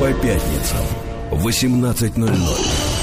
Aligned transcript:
По 0.00 0.12
пятницам 0.12 0.86
в 1.30 1.46
18.00. 1.46 2.93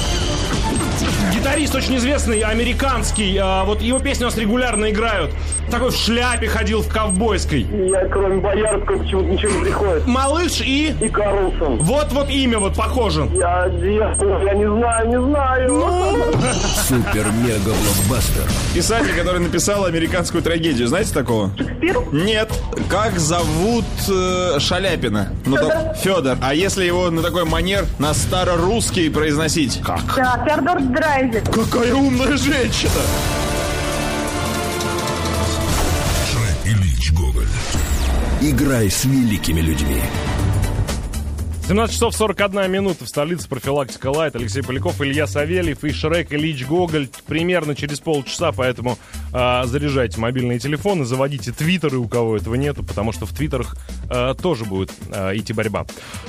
Гитарист 1.42 1.74
очень 1.74 1.96
известный, 1.96 2.40
американский. 2.42 3.36
а, 3.36 3.64
вот 3.64 3.82
его 3.82 3.98
песни 3.98 4.22
у 4.22 4.26
нас 4.26 4.36
регулярно 4.36 4.90
играют. 4.92 5.32
Такой 5.72 5.90
в 5.90 5.96
шляпе 5.96 6.46
ходил 6.46 6.82
в 6.82 6.88
ковбойской. 6.88 7.62
Я 7.62 8.06
кроме 8.06 8.40
Боярского 8.40 8.98
почему-то 8.98 9.26
ничего 9.26 9.50
не 9.58 9.64
приходит. 9.64 10.06
Малыш 10.06 10.60
и... 10.60 10.94
И 11.00 11.08
Карлсон. 11.08 11.78
Вот-вот 11.78 12.30
имя 12.30 12.60
вот 12.60 12.76
похоже. 12.76 13.28
Я, 13.32 13.66
я, 13.66 14.14
я 14.44 14.54
не 14.54 14.68
знаю, 14.68 15.08
не 15.08 15.20
знаю. 15.20 15.72
Ну. 15.72 16.24
Супер-мега-блокбастер. 16.86 18.44
Писатель, 18.72 19.12
который 19.16 19.40
написал 19.40 19.84
американскую 19.84 20.44
трагедию, 20.44 20.86
знаете 20.86 21.12
такого? 21.12 21.50
Шекспир? 21.58 21.96
Нет. 22.12 22.50
Как 22.88 23.18
зовут 23.18 23.84
э, 24.08 24.60
Шаляпина? 24.60 25.30
Ну, 25.44 25.56
там, 25.56 25.94
Федор. 25.96 26.38
А 26.40 26.54
если 26.54 26.84
его 26.84 27.10
на 27.10 27.20
такой 27.20 27.44
манер 27.46 27.84
на 27.98 28.14
старорусский 28.14 29.10
произносить? 29.10 29.80
Как? 29.84 30.02
Да, 30.14 30.44
Феодор 30.46 30.80
Драйзер. 30.82 31.31
Какая 31.40 31.94
умная 31.94 32.36
женщина! 32.36 32.90
Шрек 36.30 36.76
Ильич 36.76 37.12
Гоголь. 37.12 37.46
Играй 38.42 38.90
с 38.90 39.06
великими 39.06 39.62
людьми. 39.62 40.02
17 41.68 41.94
часов 41.94 42.14
41 42.14 42.70
минута 42.70 43.06
в 43.06 43.08
столице 43.08 43.48
профилактика 43.48 44.08
Лайт. 44.08 44.36
Алексей 44.36 44.62
Поляков, 44.62 45.00
Илья 45.00 45.26
Савельев 45.26 45.82
и 45.84 45.92
Шрек 45.92 46.34
Ильич 46.34 46.66
Гоголь. 46.66 47.08
Примерно 47.26 47.74
через 47.74 48.00
полчаса, 48.00 48.52
поэтому 48.52 48.98
а, 49.32 49.64
заряжайте 49.66 50.20
мобильные 50.20 50.58
телефоны, 50.58 51.04
заводите 51.04 51.52
твиттеры, 51.52 51.98
у 51.98 52.08
кого 52.08 52.36
этого 52.36 52.54
нету, 52.54 52.82
потому 52.82 53.12
что 53.12 53.26
в 53.26 53.32
твиттерах 53.32 53.76
а, 54.08 54.34
тоже 54.34 54.64
будет 54.64 54.92
а, 55.10 55.34
идти 55.36 55.52
борьба. 55.52 55.86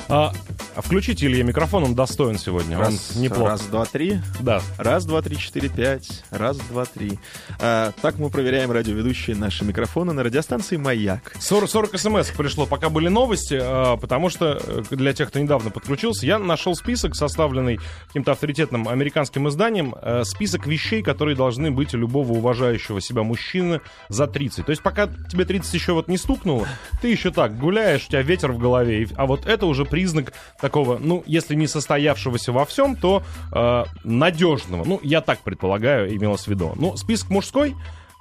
А, 0.07 0.33
включите, 0.75 1.25
Илья, 1.25 1.43
микрофон, 1.43 1.83
он 1.83 1.95
достоин 1.95 2.37
сегодня. 2.37 2.77
Раз, 2.77 3.13
он 3.15 3.21
неплох. 3.21 3.49
раз, 3.49 3.61
два, 3.63 3.85
три. 3.85 4.19
Да. 4.39 4.61
Раз, 4.77 5.05
два, 5.05 5.21
три, 5.21 5.37
четыре, 5.37 5.69
пять. 5.69 6.23
Раз, 6.31 6.57
два, 6.57 6.85
три. 6.85 7.19
А, 7.59 7.91
так 8.01 8.17
мы 8.17 8.29
проверяем 8.29 8.71
радиоведущие 8.71 9.35
наши 9.35 9.65
микрофоны 9.65 10.13
на 10.13 10.23
радиостанции 10.23 10.77
«Маяк». 10.77 11.35
40, 11.39 11.69
40 11.69 11.99
смс 11.99 12.29
пришло, 12.31 12.65
пока 12.65 12.89
были 12.89 13.09
новости, 13.09 13.57
а, 13.61 13.97
потому 13.97 14.29
что 14.29 14.59
э, 14.61 14.83
для 14.91 15.13
тех, 15.13 15.29
кто 15.29 15.39
недавно 15.39 15.69
подключился, 15.69 16.25
я 16.25 16.39
нашел 16.39 16.75
список, 16.75 17.15
составленный 17.15 17.79
каким-то 18.07 18.31
авторитетным 18.31 18.87
американским 18.87 19.47
изданием, 19.49 19.95
э, 20.01 20.23
список 20.23 20.67
вещей, 20.67 21.03
которые 21.03 21.35
должны 21.35 21.71
быть 21.71 21.93
у 21.93 21.97
любого 21.97 22.33
уважающего 22.33 22.92
себя 23.01 23.23
мужчины 23.23 23.81
за 24.09 24.27
30. 24.27 24.65
То 24.65 24.69
есть 24.71 24.81
пока 24.81 25.07
тебе 25.07 25.45
30 25.45 25.73
еще 25.73 25.93
вот 25.93 26.07
не 26.07 26.17
стукнуло, 26.17 26.67
ты 27.01 27.09
еще 27.09 27.31
так 27.31 27.57
гуляешь, 27.57 28.05
у 28.05 28.09
тебя 28.09 28.21
ветер 28.21 28.51
в 28.51 28.57
голове, 28.57 29.07
а 29.15 29.25
вот 29.25 29.45
это 29.45 29.65
уже 29.65 29.85
признак 29.85 30.33
такого, 30.59 30.97
ну, 30.97 31.23
если 31.25 31.55
не 31.55 31.67
состоявшегося 31.67 32.51
во 32.51 32.65
всем, 32.65 32.95
то 32.95 33.23
э, 33.51 33.83
надежного. 34.03 34.83
Ну, 34.85 34.99
я 35.03 35.21
так 35.21 35.39
предполагаю, 35.39 36.15
имелось 36.15 36.43
в 36.43 36.47
виду. 36.47 36.73
Ну, 36.75 36.95
список 36.97 37.29
мужской... 37.29 37.75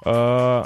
э, 0.05 0.63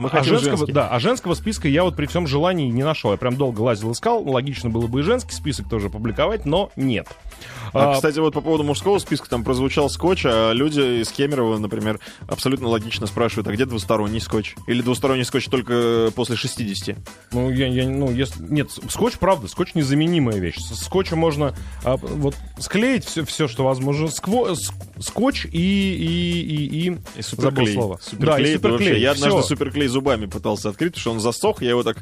Мы 0.00 0.08
а 0.08 0.22
женского, 0.22 0.56
женский. 0.56 0.72
да, 0.72 0.88
а 0.88 0.98
женского 0.98 1.34
списка 1.34 1.68
я 1.68 1.84
вот 1.84 1.94
при 1.94 2.06
всем 2.06 2.26
желании 2.26 2.70
не 2.70 2.82
нашел. 2.82 3.10
Я 3.12 3.18
прям 3.18 3.36
долго 3.36 3.60
лазил, 3.60 3.92
искал. 3.92 4.22
Логично 4.26 4.70
было 4.70 4.86
бы 4.86 5.00
и 5.00 5.02
женский 5.02 5.34
список 5.34 5.68
тоже 5.68 5.90
публиковать, 5.90 6.46
но 6.46 6.70
нет. 6.74 7.06
А, 7.74 7.92
А, 7.92 7.94
кстати, 7.94 8.18
вот 8.18 8.32
по 8.32 8.40
поводу 8.40 8.64
мужского 8.64 8.98
списка 8.98 9.28
там 9.28 9.44
прозвучал 9.44 9.90
скотч, 9.90 10.22
а 10.26 10.52
люди 10.52 11.02
из 11.02 11.08
Кемерово, 11.10 11.58
например, 11.58 12.00
абсолютно 12.28 12.68
логично 12.68 13.06
спрашивают, 13.06 13.46
а 13.48 13.52
где 13.52 13.66
двусторонний 13.66 14.20
скотч? 14.20 14.54
Или 14.66 14.80
двусторонний 14.82 15.24
скотч 15.24 15.46
только 15.46 16.10
после 16.14 16.36
60? 16.36 16.96
ну, 17.32 17.50
я, 17.50 17.66
я, 17.68 17.86
ну, 17.88 18.10
если, 18.10 18.42
нет, 18.42 18.70
скотч, 18.88 19.18
правда, 19.18 19.48
скотч 19.48 19.74
незаменимая 19.74 20.38
вещь. 20.38 20.56
С 20.58 20.84
скотчем 20.84 21.18
можно 21.18 21.54
а, 21.84 21.96
вот 21.96 22.34
склеить 22.58 23.04
все, 23.04 23.24
все, 23.26 23.48
что 23.48 23.64
возможно. 23.64 24.06
Скво- 24.06 24.52
ск- 24.54 25.02
скотч 25.02 25.44
и, 25.44 25.50
и, 25.50 26.40
и, 26.40 26.64
и, 26.64 26.86
И 26.88 27.22
забыл 27.22 27.22
суперклей. 27.22 27.74
слово. 27.74 27.98
Суперклей, 28.02 28.26
да, 28.26 28.38
и 28.38 28.54
это 28.56 28.68
вообще- 28.68 28.78
суперклей. 28.84 29.02
Я 29.02 29.10
однажды 29.12 29.42
суперклей 29.42 29.89
зубами 29.90 30.26
пытался 30.26 30.70
открыть, 30.70 30.94
потому 30.94 31.00
что 31.00 31.10
он 31.12 31.20
засох, 31.20 31.62
я 31.62 31.70
его 31.70 31.82
так, 31.82 31.98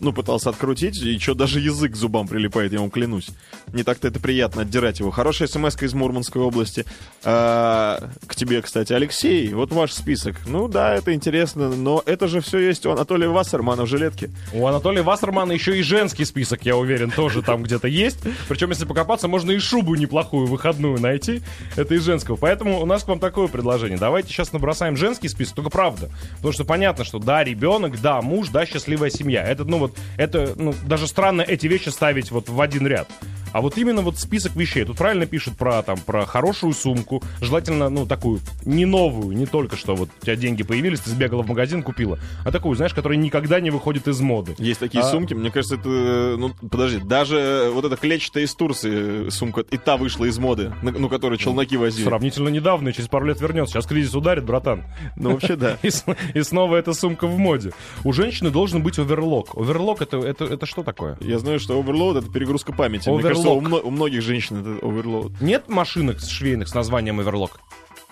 ну, 0.00 0.12
пытался 0.12 0.50
открутить, 0.50 1.00
и 1.02 1.18
что, 1.18 1.34
даже 1.34 1.60
язык 1.60 1.92
к 1.92 1.96
зубам 1.96 2.28
прилипает, 2.28 2.72
я 2.72 2.80
вам 2.80 2.90
клянусь. 2.90 3.28
Не 3.72 3.82
так-то 3.82 4.08
это 4.08 4.20
приятно 4.20 4.62
отдирать 4.62 5.00
его. 5.00 5.10
Хорошая 5.10 5.48
смс 5.48 5.80
из 5.82 5.94
Мурманской 5.94 6.42
области. 6.42 6.84
А, 7.24 8.10
к 8.26 8.34
тебе, 8.34 8.62
кстати, 8.62 8.92
Алексей, 8.92 9.52
вот 9.52 9.72
ваш 9.72 9.92
список. 9.92 10.36
Ну 10.46 10.68
да, 10.68 10.94
это 10.94 11.14
интересно, 11.14 11.68
но 11.68 12.02
это 12.06 12.28
же 12.28 12.40
все 12.40 12.58
есть 12.58 12.84
у 12.86 12.90
Анатолия 12.90 13.28
Вассермана 13.28 13.84
в 13.84 13.86
жилетке. 13.86 14.30
У 14.52 14.66
Анатолия 14.66 15.02
Вассермана 15.02 15.52
еще 15.52 15.78
и 15.78 15.82
женский 15.82 16.24
список, 16.24 16.64
я 16.64 16.76
уверен, 16.76 17.10
тоже 17.10 17.42
там 17.42 17.62
где-то 17.62 17.88
есть. 17.88 18.18
Причем, 18.48 18.70
если 18.70 18.84
покопаться, 18.84 19.28
можно 19.28 19.50
и 19.50 19.58
шубу 19.58 19.94
неплохую 19.94 20.46
выходную 20.46 21.00
найти. 21.00 21.42
Это 21.76 21.94
из 21.94 22.04
женского. 22.04 22.36
Поэтому 22.36 22.80
у 22.80 22.86
нас 22.86 23.04
к 23.04 23.08
вам 23.08 23.18
такое 23.18 23.48
предложение. 23.48 23.98
Давайте 23.98 24.28
сейчас 24.28 24.52
набросаем 24.52 24.96
женский 24.96 25.28
список, 25.28 25.56
только 25.56 25.70
правда. 25.70 26.10
Потому 26.36 26.52
что 26.52 26.64
понятно, 26.64 27.04
что 27.04 27.18
да, 27.18 27.42
ребенок, 27.42 28.00
да, 28.00 28.20
муж, 28.22 28.48
да, 28.48 28.66
счастливая 28.66 29.10
семья. 29.10 29.42
Это, 29.42 29.64
ну 29.64 29.85
вот, 29.86 29.96
это, 30.16 30.54
ну, 30.56 30.74
даже 30.84 31.06
странно 31.06 31.42
эти 31.42 31.66
вещи 31.66 31.88
ставить 31.88 32.30
вот 32.30 32.48
в 32.48 32.60
один 32.60 32.86
ряд. 32.86 33.08
А 33.52 33.60
вот 33.60 33.78
именно 33.78 34.02
вот 34.02 34.18
список 34.18 34.54
вещей. 34.56 34.84
Тут 34.84 34.98
правильно 34.98 35.26
пишут 35.26 35.56
про, 35.56 35.82
там, 35.82 35.96
про 35.98 36.26
хорошую 36.26 36.72
сумку. 36.72 37.22
Желательно, 37.40 37.88
ну, 37.88 38.06
такую, 38.06 38.40
не 38.64 38.84
новую, 38.84 39.36
не 39.36 39.46
только 39.46 39.76
что 39.76 39.94
вот 39.94 40.10
у 40.20 40.24
тебя 40.24 40.36
деньги 40.36 40.62
появились, 40.62 41.00
ты 41.00 41.10
сбегала 41.10 41.42
в 41.42 41.48
магазин, 41.48 41.82
купила. 41.82 42.18
А 42.44 42.52
такую, 42.52 42.76
знаешь, 42.76 42.94
которая 42.94 43.18
никогда 43.18 43.60
не 43.60 43.70
выходит 43.70 44.08
из 44.08 44.20
моды. 44.20 44.54
Есть 44.58 44.80
такие 44.80 45.02
А- 45.02 45.10
сумки, 45.10 45.34
мне 45.34 45.50
кажется, 45.50 45.76
это, 45.76 46.36
ну, 46.38 46.52
подожди, 46.70 46.98
даже 46.98 47.70
вот 47.72 47.84
эта 47.84 47.96
клетчатая 47.96 48.44
из 48.44 48.54
Турции 48.54 49.28
сумка, 49.30 49.62
и 49.62 49.76
та 49.76 49.96
вышла 49.96 50.24
из 50.26 50.38
моды, 50.38 50.72
ну, 50.82 51.08
которую 51.08 51.38
челноки 51.38 51.76
возили. 51.76 52.04
Сравнительно 52.04 52.48
недавно, 52.48 52.90
и 52.90 52.92
через 52.92 53.08
пару 53.08 53.26
лет 53.26 53.40
вернется. 53.40 53.74
Сейчас 53.74 53.86
кризис 53.86 54.14
ударит, 54.14 54.44
братан. 54.44 54.84
Ну, 55.16 55.32
вообще, 55.32 55.56
да. 55.56 55.78
И, 56.34 56.42
снова 56.42 56.76
эта 56.76 56.92
сумка 56.92 57.26
в 57.26 57.38
моде. 57.38 57.72
У 58.04 58.12
женщины 58.12 58.50
должен 58.50 58.82
быть 58.82 58.98
оверлок. 58.98 59.56
Оверлок 59.56 60.02
это, 60.02 60.18
это, 60.18 60.44
это 60.44 60.66
что 60.66 60.82
такое? 60.82 61.16
Я 61.20 61.38
знаю, 61.38 61.58
что 61.60 61.78
оверлоуд— 61.78 62.16
это 62.18 62.30
перегрузка 62.30 62.72
памяти. 62.72 63.08
Мне 63.08 63.22
кажется, 63.42 63.50
у, 63.50 63.60
мно- 63.60 63.80
у 63.82 63.90
многих 63.90 64.22
женщин 64.22 64.60
это 64.60 64.86
оверлоуд. 64.86 65.40
Нет 65.40 65.68
машинок 65.68 66.20
с 66.20 66.28
швейных 66.28 66.68
с 66.68 66.74
названием 66.74 67.20
оверлок? 67.20 67.60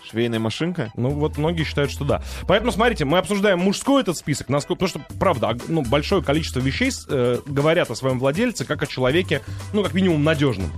Швейная 0.09 0.39
машинка? 0.39 0.93
Ну, 0.97 1.11
вот 1.11 1.39
многие 1.39 1.65
считают, 1.65 1.91
что 1.91 2.05
да. 2.05 2.23
Поэтому, 2.47 2.73
смотрите, 2.73 3.05
мы 3.07 3.19
обсуждаем 3.19 3.59
мужской 3.61 4.03
этот 4.03 4.17
список, 4.19 4.51
насколько, 4.51 4.85
потому 4.85 5.05
что, 5.07 5.15
правда, 5.19 5.57
ну, 5.69 5.83
большое 5.83 6.23
количество 6.23 6.61
вещей 6.61 6.91
э, 7.09 7.39
говорят 7.47 7.91
о 7.91 7.95
своем 7.95 8.19
владельце 8.19 8.65
как 8.67 8.83
о 8.83 8.87
человеке, 8.87 9.43
ну, 9.73 9.83
как 9.83 9.95
минимум, 9.95 10.23
надежном. 10.23 10.71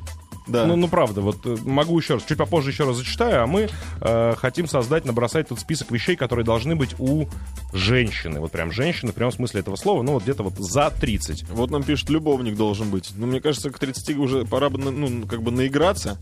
Да. 0.46 0.66
Ну, 0.66 0.76
ну, 0.76 0.88
правда, 0.88 1.20
вот 1.20 1.44
э, 1.44 1.56
могу 1.64 1.98
еще 1.98 2.14
раз, 2.14 2.24
чуть 2.24 2.38
попозже 2.38 2.70
еще 2.70 2.84
раз 2.84 2.96
зачитаю, 2.96 3.42
а 3.42 3.46
мы 3.46 3.68
э, 4.00 4.34
хотим 4.36 4.68
создать, 4.68 5.04
набросать 5.04 5.48
тут 5.48 5.58
список 5.58 5.90
вещей, 5.90 6.16
которые 6.16 6.44
должны 6.44 6.76
быть 6.76 6.94
у 6.98 7.26
женщины. 7.72 8.38
Вот 8.40 8.52
прям 8.52 8.70
женщины, 8.70 9.12
в 9.12 9.14
прямом 9.14 9.32
смысле 9.32 9.60
этого 9.60 9.76
слова, 9.76 10.02
ну, 10.02 10.12
вот 10.12 10.22
где-то 10.22 10.44
вот 10.44 10.54
за 10.58 10.90
30. 10.90 11.48
Вот 11.50 11.70
нам 11.70 11.82
пишут, 11.82 12.10
любовник 12.10 12.56
должен 12.56 12.90
быть. 12.90 13.12
Ну, 13.16 13.26
мне 13.26 13.40
кажется, 13.40 13.70
к 13.70 13.78
30 13.78 14.16
уже 14.16 14.44
пора 14.44 14.70
бы, 14.70 14.78
ну, 14.78 15.26
как 15.26 15.42
бы 15.42 15.50
наиграться. 15.50 16.18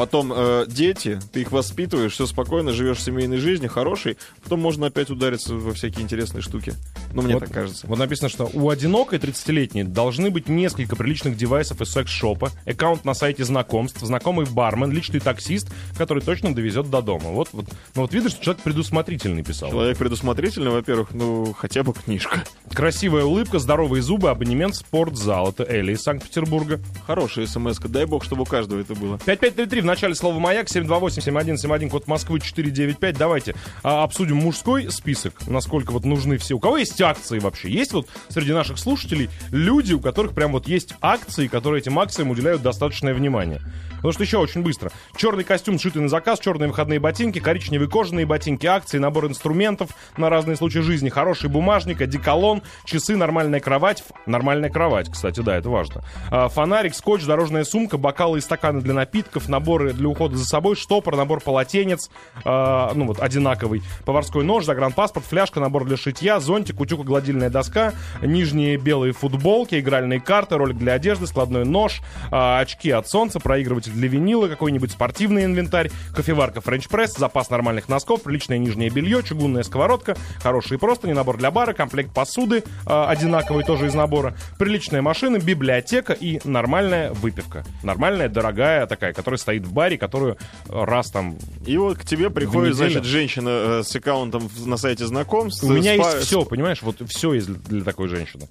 Потом 0.00 0.32
э, 0.34 0.64
дети, 0.66 1.20
ты 1.30 1.42
их 1.42 1.52
воспитываешь, 1.52 2.14
все 2.14 2.24
спокойно, 2.24 2.72
живешь 2.72 3.02
семейной 3.02 3.36
жизни, 3.36 3.66
хороший. 3.66 4.16
Потом 4.42 4.58
можно 4.58 4.86
опять 4.86 5.10
удариться 5.10 5.54
во 5.54 5.74
всякие 5.74 6.02
интересные 6.02 6.40
штуки. 6.40 6.72
Ну, 7.12 7.20
мне 7.20 7.34
Вот- 7.34 7.40
так 7.40 7.52
кажется. 7.52 7.86
Вот 7.86 7.98
написано, 7.98 8.30
что 8.30 8.48
у 8.50 8.70
одинокой 8.70 9.18
30-летней 9.18 9.84
должны 9.84 10.30
быть 10.30 10.48
несколько 10.48 10.96
приличных 10.96 11.36
девайсов 11.36 11.82
из 11.82 11.90
секс-шопа, 11.92 12.50
аккаунт 12.64 13.04
на 13.04 13.12
сайте 13.12 13.44
знакомств, 13.44 14.00
знакомый 14.00 14.46
бармен, 14.46 14.90
личный 14.90 15.20
таксист, 15.20 15.70
который 15.98 16.22
точно 16.22 16.54
довезет 16.54 16.88
до 16.88 17.02
дома. 17.02 17.28
Вот, 17.28 17.50
вот, 17.52 17.66
ну 17.94 18.00
вот 18.00 18.14
видишь, 18.14 18.30
что 18.30 18.42
человек 18.42 18.62
предусмотрительный 18.62 19.42
писал. 19.42 19.68
Человек 19.68 19.98
предусмотрительный, 19.98 20.70
во-первых, 20.70 21.08
ну, 21.12 21.52
хотя 21.52 21.82
бы 21.82 21.92
книжка. 21.92 22.42
Красивая 22.72 23.24
улыбка, 23.24 23.58
здоровые 23.58 24.00
зубы, 24.00 24.30
абонемент 24.30 24.76
в 24.76 24.78
спортзал. 24.78 25.50
Это 25.50 25.64
Элли 25.64 25.92
из 25.92 26.00
Санкт-Петербурга. 26.00 26.80
Хорошая 27.06 27.46
смс 27.46 27.78
-ка. 27.78 27.88
Дай 27.88 28.06
бог, 28.06 28.24
чтобы 28.24 28.42
у 28.42 28.46
каждого 28.46 28.80
это 28.80 28.94
было. 28.94 29.18
5533 29.26 29.82
в 29.82 29.89
начале 29.90 30.14
слова 30.14 30.38
«Маяк», 30.38 30.68
728-7171, 30.68 31.90
код 31.90 32.06
Москвы 32.06 32.40
495. 32.40 33.16
Давайте 33.16 33.54
а, 33.82 34.04
обсудим 34.04 34.36
мужской 34.36 34.90
список, 34.90 35.46
насколько 35.46 35.90
вот 35.90 36.04
нужны 36.04 36.38
все. 36.38 36.54
У 36.54 36.60
кого 36.60 36.78
есть 36.78 37.00
акции 37.00 37.38
вообще? 37.38 37.70
Есть 37.70 37.92
вот 37.92 38.08
среди 38.28 38.52
наших 38.52 38.78
слушателей 38.78 39.28
люди, 39.50 39.92
у 39.92 40.00
которых 40.00 40.32
прям 40.32 40.52
вот 40.52 40.68
есть 40.68 40.94
акции, 41.00 41.48
которые 41.48 41.80
этим 41.80 41.98
акциям 41.98 42.30
уделяют 42.30 42.62
достаточное 42.62 43.14
внимание? 43.14 43.60
Потому 44.00 44.12
что 44.12 44.22
еще 44.22 44.38
очень 44.38 44.62
быстро. 44.62 44.90
Черный 45.14 45.44
костюм, 45.44 45.78
сшитый 45.78 46.00
на 46.00 46.08
заказ, 46.08 46.40
черные 46.40 46.68
выходные 46.68 46.98
ботинки, 46.98 47.38
коричневые 47.38 47.88
кожаные 47.88 48.24
ботинки, 48.24 48.66
акции, 48.66 48.96
набор 48.96 49.26
инструментов 49.26 49.90
на 50.16 50.30
разные 50.30 50.56
случаи 50.56 50.78
жизни, 50.78 51.10
хороший 51.10 51.50
бумажник, 51.50 52.00
одеколон, 52.00 52.62
часы, 52.86 53.16
нормальная 53.16 53.60
кровать. 53.60 54.02
Нормальная 54.24 54.70
кровать, 54.70 55.10
кстати, 55.10 55.40
да, 55.40 55.56
это 55.56 55.68
важно. 55.68 56.02
А, 56.30 56.48
Фонарик, 56.48 56.94
скотч, 56.94 57.24
дорожная 57.26 57.64
сумка, 57.64 57.98
бокалы 57.98 58.38
и 58.38 58.40
стаканы 58.40 58.80
для 58.80 58.94
напитков, 58.94 59.50
наборы 59.70 59.92
для 59.92 60.08
ухода 60.08 60.36
за 60.36 60.44
собой, 60.44 60.74
штопор, 60.74 61.16
набор 61.16 61.40
полотенец, 61.40 62.10
а, 62.44 62.92
ну 62.94 63.06
вот, 63.06 63.20
одинаковый, 63.20 63.82
поварской 64.04 64.42
нож, 64.42 64.64
загранпаспорт, 64.64 65.24
фляжка, 65.24 65.60
набор 65.60 65.84
для 65.84 65.96
шитья, 65.96 66.40
зонтик, 66.40 66.80
утюг, 66.80 67.00
утюгогладильная 67.00 67.50
доска, 67.50 67.92
нижние 68.20 68.76
белые 68.78 69.12
футболки, 69.12 69.78
игральные 69.78 70.20
карты, 70.20 70.56
ролик 70.56 70.76
для 70.76 70.94
одежды, 70.94 71.28
складной 71.28 71.64
нож, 71.64 72.02
а, 72.32 72.58
очки 72.58 72.90
от 72.90 73.08
солнца, 73.08 73.38
проигрыватель 73.38 73.92
для 73.92 74.08
винила, 74.08 74.48
какой-нибудь 74.48 74.90
спортивный 74.90 75.44
инвентарь, 75.44 75.92
кофеварка 76.16 76.60
френч-пресс, 76.60 77.16
запас 77.16 77.48
нормальных 77.50 77.88
носков, 77.88 78.22
приличное 78.22 78.58
нижнее 78.58 78.90
белье, 78.90 79.22
чугунная 79.22 79.62
сковородка, 79.62 80.16
хорошие 80.42 80.80
простыни, 80.80 81.12
набор 81.12 81.36
для 81.36 81.52
бара, 81.52 81.74
комплект 81.74 82.12
посуды 82.12 82.64
а, 82.86 83.08
одинаковый 83.08 83.62
тоже 83.62 83.86
из 83.86 83.94
набора, 83.94 84.34
приличная 84.58 85.00
машина, 85.00 85.38
библиотека 85.38 86.12
и 86.12 86.40
нормальная 86.42 87.12
выпивка. 87.12 87.64
Нормальная, 87.84 88.28
дорогая 88.28 88.86
такая, 88.86 89.12
которая 89.12 89.38
стоит 89.38 89.59
в 89.64 89.72
баре, 89.72 89.98
которую 89.98 90.36
раз 90.68 91.10
там... 91.10 91.36
И 91.66 91.76
вот 91.76 91.98
к 91.98 92.04
тебе 92.04 92.30
приходит, 92.30 92.76
значит, 92.76 93.04
женщина 93.04 93.48
э, 93.48 93.82
с 93.84 93.94
аккаунтом 93.94 94.48
на 94.64 94.76
сайте 94.76 95.06
знакомств. 95.06 95.64
У 95.64 95.68
меня 95.72 95.96
спа- 95.96 96.14
есть 96.16 96.26
все, 96.26 96.44
понимаешь? 96.44 96.82
Вот 96.82 96.96
все 97.08 97.32
есть 97.34 97.52
для, 97.64 97.82
такой 97.84 98.08
женщины. 98.08 98.48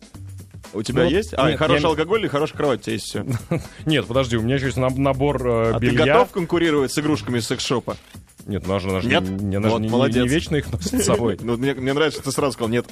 У 0.71 0.83
тебя 0.83 1.03
Ну, 1.03 1.09
есть? 1.09 1.33
А, 1.35 1.49
нет, 1.49 1.57
хороший 1.57 1.81
я- 1.81 1.87
алкоголь 1.89 2.25
и 2.25 2.27
хорошая 2.27 2.55
кровать 2.57 2.81
у 2.81 2.83
тебя 2.83 2.93
есть 2.93 3.05
все. 3.05 3.25
Нет, 3.87 4.05
подожди, 4.05 4.37
у 4.37 4.41
меня 4.43 4.55
еще 4.55 4.65
есть 4.67 4.77
наб- 4.77 4.97
набор 4.97 5.41
э, 5.47 5.71
А 5.73 5.79
ты 5.79 5.87
белья. 5.87 6.05
готов 6.05 6.29
конкурировать 6.31 6.91
с 6.91 6.99
игрушками 6.99 7.39
из 7.39 7.47
секс-шопа? 7.47 7.97
Нет, 8.49 8.63
ну, 8.67 8.73
она 8.73 8.79
же, 8.79 9.01
же 9.01 9.07
Нет? 9.07 9.23
не, 9.29 9.55
она 9.57 9.69
же 9.69 9.73
Вот, 9.75 9.79
не- 9.81 9.87
не- 9.87 9.91
молодец. 9.91 10.23
не 10.23 10.27
вечно 10.27 10.55
их 10.55 10.71
носит 10.71 11.01
с 11.01 11.05
собой. 11.05 11.37
Ну, 11.43 11.55
мне, 11.57 11.73
мне 11.73 11.93
нравится, 11.93 12.19
что 12.19 12.29
ты 12.31 12.35
сразу 12.35 12.53
сказал 12.53 12.69
нет. 12.69 12.85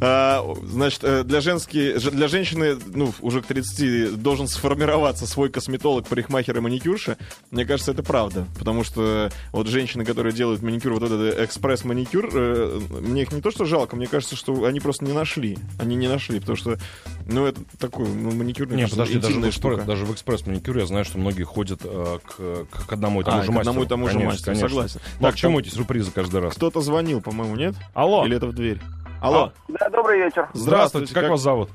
А, 0.00 0.44
значит, 0.64 1.00
э, 1.04 1.22
для, 1.24 1.40
женски, 1.40 1.98
ж- 1.98 2.10
для 2.10 2.28
женщины, 2.28 2.76
ну, 2.86 3.12
уже 3.20 3.42
к 3.42 3.46
30 3.46 4.20
должен 4.20 4.48
сформироваться 4.48 5.26
свой 5.26 5.48
косметолог, 5.50 6.06
парикмахер 6.06 6.56
и 6.56 6.60
маникюрша. 6.60 7.16
Мне 7.50 7.64
кажется, 7.64 7.92
это 7.92 8.02
правда. 8.02 8.46
Потому 8.58 8.84
что 8.84 9.30
вот 9.52 9.66
женщины, 9.68 10.04
которые 10.04 10.32
делают 10.32 10.62
маникюр, 10.62 10.94
вот 10.94 11.02
этот 11.04 11.38
экспресс-маникюр, 11.40 12.30
э, 12.32 12.80
мне 13.00 13.22
их 13.22 13.32
не 13.32 13.40
то 13.40 13.50
что 13.50 13.64
жалко, 13.64 13.96
мне 13.96 14.06
кажется, 14.06 14.36
что 14.36 14.64
они 14.64 14.80
просто 14.80 15.04
не 15.04 15.12
нашли. 15.12 15.58
Они 15.78 15.96
не 15.96 16.08
нашли, 16.08 16.40
потому 16.40 16.56
что, 16.56 16.78
ну, 17.26 17.46
это 17.46 17.60
такой, 17.78 18.06
ну, 18.08 18.32
маникюр, 18.32 18.66
мне 18.66 18.76
Не, 18.76 18.82
кажется, 18.82 18.96
подожди, 19.00 19.20
даже 19.20 19.40
в, 19.40 19.48
экспресс, 19.48 19.84
даже 19.84 20.04
в 20.04 20.12
экспресс-маникюр 20.12 20.78
я 20.78 20.86
знаю, 20.86 21.04
что 21.04 21.18
многие 21.18 21.44
ходят 21.44 21.80
э, 21.84 22.18
к, 22.24 22.66
к 22.86 22.92
одному 22.92 23.20
и 23.20 23.24
тому 23.24 23.38
А, 23.38 23.42
же 23.42 23.46
к 23.52 23.54
мастеру. 23.54 23.60
одному 23.70 23.84
и 23.84 23.88
тому 23.88 24.06
же 24.08 24.12
Конечно, 24.14 24.30
мастеру, 24.32 24.55
конечно. 24.60 24.68
согласен. 24.88 25.00
Ну, 25.20 25.26
а 25.26 25.30
Так, 25.30 25.34
к 25.34 25.38
чему 25.38 25.60
эти 25.60 25.68
сюрпризы 25.68 26.10
каждый 26.12 26.40
раз? 26.40 26.54
Кто-то 26.54 26.80
звонил, 26.80 27.20
по-моему, 27.20 27.56
нет? 27.56 27.74
Алло. 27.94 28.24
Или 28.26 28.36
это 28.36 28.46
в 28.46 28.52
дверь? 28.54 28.80
Алло. 29.20 29.52
Да, 29.68 29.88
добрый 29.90 30.18
вечер. 30.18 30.48
Здравствуйте, 30.52 31.14
как, 31.14 31.22
как- 31.24 31.30
вас 31.32 31.40
зовут? 31.40 31.70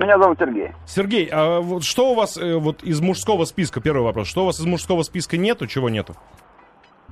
Меня 0.00 0.18
зовут 0.18 0.38
Сергей. 0.40 0.72
Сергей, 0.86 1.28
а 1.30 1.60
вот 1.60 1.84
что 1.84 2.10
у 2.10 2.14
вас 2.16 2.36
э, 2.36 2.56
вот 2.56 2.82
из 2.82 3.00
мужского 3.00 3.44
списка, 3.44 3.80
первый 3.80 4.02
вопрос, 4.02 4.26
что 4.26 4.42
у 4.42 4.46
вас 4.46 4.58
из 4.58 4.64
мужского 4.64 5.04
списка 5.04 5.36
нету, 5.36 5.68
чего 5.68 5.88
нету? 5.88 6.16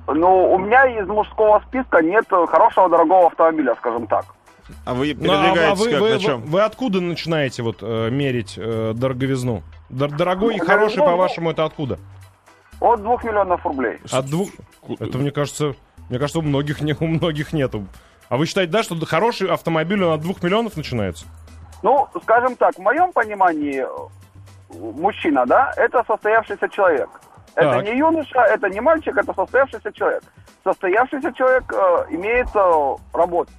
Ну, 0.05 0.51
у 0.53 0.57
меня 0.57 0.85
из 1.01 1.07
мужского 1.07 1.63
списка 1.67 2.01
нет 2.01 2.25
хорошего 2.27 2.89
дорогого 2.89 3.27
автомобиля, 3.27 3.75
скажем 3.79 4.07
так. 4.07 4.25
А 4.85 4.93
вы 4.93 5.15
Ну, 5.17 5.31
а- 5.31 5.35
а 5.39 5.43
передвигаетесь 5.43 5.79
вы, 5.79 5.91
как, 5.91 6.01
вы- 6.01 6.09
на 6.09 6.15
вы- 6.15 6.21
чем? 6.21 6.41
вы 6.41 6.61
откуда 6.61 6.99
начинаете 7.01 7.63
вот 7.63 7.77
э, 7.81 8.09
мерить 8.09 8.55
э, 8.57 8.91
дороговизну? 8.95 9.63
Дор- 9.89 10.15
дорогой 10.15 10.55
и 10.55 10.59
Ну, 10.59 10.65
хороший, 10.65 10.97
ну, 10.97 11.05
по-вашему, 11.05 11.51
это 11.51 11.63
откуда? 11.65 11.99
От 12.83 13.01
двух 13.01 13.23
миллионов 13.23 13.65
рублей. 13.65 13.97
От 14.11 14.25
двух... 14.25 14.49
Это, 14.99 15.17
мне 15.17 15.31
кажется, 15.31 15.73
мне 16.09 16.19
кажется, 16.19 16.39
у 16.39 16.41
многих, 16.41 16.81
не, 16.81 16.93
у 16.99 17.07
многих 17.07 17.53
нету. 17.53 17.87
А 18.27 18.35
вы 18.35 18.45
считаете, 18.45 18.73
да, 18.73 18.83
что 18.83 18.99
хороший 19.05 19.49
автомобиль, 19.49 20.03
он 20.03 20.13
от 20.13 20.19
двух 20.19 20.43
миллионов 20.43 20.75
начинается? 20.75 21.25
Ну, 21.81 22.09
скажем 22.23 22.57
так, 22.57 22.75
в 22.75 22.79
моем 22.79 23.13
понимании, 23.13 23.85
мужчина, 24.69 25.45
да, 25.45 25.71
это 25.77 26.03
состоявшийся 26.05 26.67
человек. 26.67 27.09
Это 27.55 27.71
Так. 27.71 27.85
не 27.85 27.97
юноша, 27.97 28.41
это 28.41 28.69
не 28.69 28.81
мальчик, 28.81 29.15
это 29.15 29.33
состоявшийся 29.33 29.91
человек. 29.93 30.23
Состоявшийся 30.65 31.31
человек 31.31 31.63
э, 31.71 32.05
имеет 32.09 32.47
э, 32.53 32.95
работу, 33.13 33.51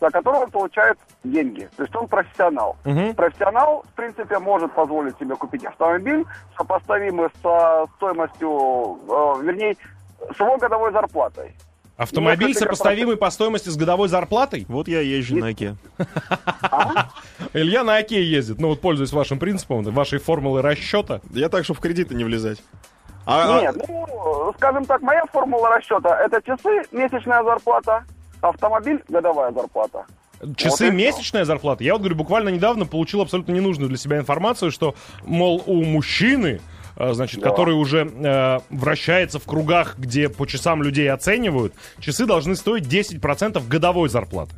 за 0.00 0.10
которую 0.10 0.44
он 0.44 0.50
получает 0.50 0.98
деньги. 1.24 1.68
То 1.76 1.82
есть 1.82 1.94
он 1.94 2.08
профессионал. 2.08 2.76
Мгм. 2.84 3.14
Профессионал, 3.14 3.84
в 3.92 3.94
принципе, 3.94 4.38
может 4.38 4.72
позволить 4.72 5.18
себе 5.18 5.36
купить 5.36 5.64
автомобиль, 5.64 6.24
сопоставимый 6.56 7.28
со 7.42 7.86
стоимостью, 7.96 8.98
э, 9.08 9.42
вернее, 9.42 9.76
с 10.34 10.40
его 10.40 10.56
годовой 10.56 10.92
зарплатой. 10.92 11.54
Автомобиль, 11.96 12.48
Несколько 12.48 12.74
сопоставимый 12.74 13.18
по 13.18 13.28
стоимости 13.28 13.68
с 13.68 13.76
годовой 13.76 14.08
зарплатой? 14.08 14.64
Вот 14.68 14.88
я 14.88 15.02
езжу 15.02 15.36
на 15.36 15.48
Оке. 15.48 15.76
Илья 17.52 17.84
на 17.84 17.98
Оке 17.98 18.24
ездит, 18.24 18.58
ну 18.58 18.68
вот 18.68 18.80
пользуясь 18.80 19.12
вашим 19.12 19.38
принципом, 19.38 19.82
вашей 19.82 20.18
формулой 20.18 20.62
расчета. 20.62 21.20
Я 21.28 21.50
так, 21.50 21.64
чтобы 21.64 21.76
в 21.76 21.82
кредиты 21.82 22.14
не 22.14 22.24
влезать. 22.24 22.62
А, 23.26 23.58
а- 23.58 23.60
Нет, 23.60 23.76
ну, 23.86 24.50
скажем 24.56 24.86
так, 24.86 25.02
моя 25.02 25.24
формула 25.30 25.76
расчета– 25.76 26.18
это 26.24 26.40
часы, 26.40 26.84
месячная 26.90 27.44
зарплата, 27.44 28.04
автомобиль, 28.40 29.02
годовая 29.08 29.52
зарплата. 29.52 30.04
Часы 30.56 30.86
Вот 30.86 30.94
месячная 30.94 31.44
зарплата. 31.44 31.84
Я 31.84 31.92
вот 31.92 32.00
говорю, 32.00 32.16
буквально 32.16 32.48
недавно 32.48 32.86
получил 32.86 33.20
абсолютно 33.20 33.52
ненужную 33.52 33.88
для 33.88 33.98
себя 33.98 34.18
информацию, 34.18 34.70
что, 34.70 34.94
мол, 35.24 35.62
у 35.66 35.84
мужчины, 35.84 36.60
э, 36.96 37.12
значит, 37.12 37.40
Да. 37.40 37.50
который 37.50 37.74
уже 37.74 38.06
э, 38.10 38.58
вращается 38.70 39.38
в 39.38 39.44
кругах, 39.44 39.96
где 39.98 40.30
по 40.30 40.46
часам 40.46 40.82
людей 40.82 41.10
оценивают, 41.12 41.74
часы 41.98 42.24
должны 42.24 42.56
стоить 42.56 42.84
10% 42.86 43.68
годовой 43.68 44.08
зарплаты. 44.08 44.52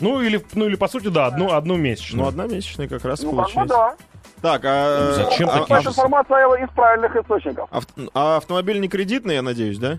Ну 0.00 0.20
или, 0.20 0.44
ну 0.54 0.66
или 0.66 0.74
по 0.74 0.88
сути, 0.88 1.06
да, 1.08 1.26
одну, 1.26 1.52
одну 1.52 1.76
месячную. 1.76 2.22
ну, 2.24 2.28
одна 2.28 2.46
месячная 2.46 2.88
как 2.88 3.04
раз 3.04 3.22
Ну, 3.22 3.30
как 3.30 3.36
бы 3.36 3.42
получается. 3.44 3.76
да. 3.76 3.96
Так, 4.42 4.62
а... 4.64 5.12
Зачем 5.14 5.48
а- 5.48 5.60
такие 5.60 5.78
Это 5.78 5.88
информация 5.88 6.64
из 6.64 6.70
правильных 6.70 7.16
источников. 7.16 7.68
а, 7.70 7.78
авт- 7.78 8.10
а 8.12 8.36
автомобиль 8.38 8.80
не 8.80 8.88
кредитный, 8.88 9.36
я 9.36 9.42
надеюсь, 9.42 9.78
да? 9.78 9.98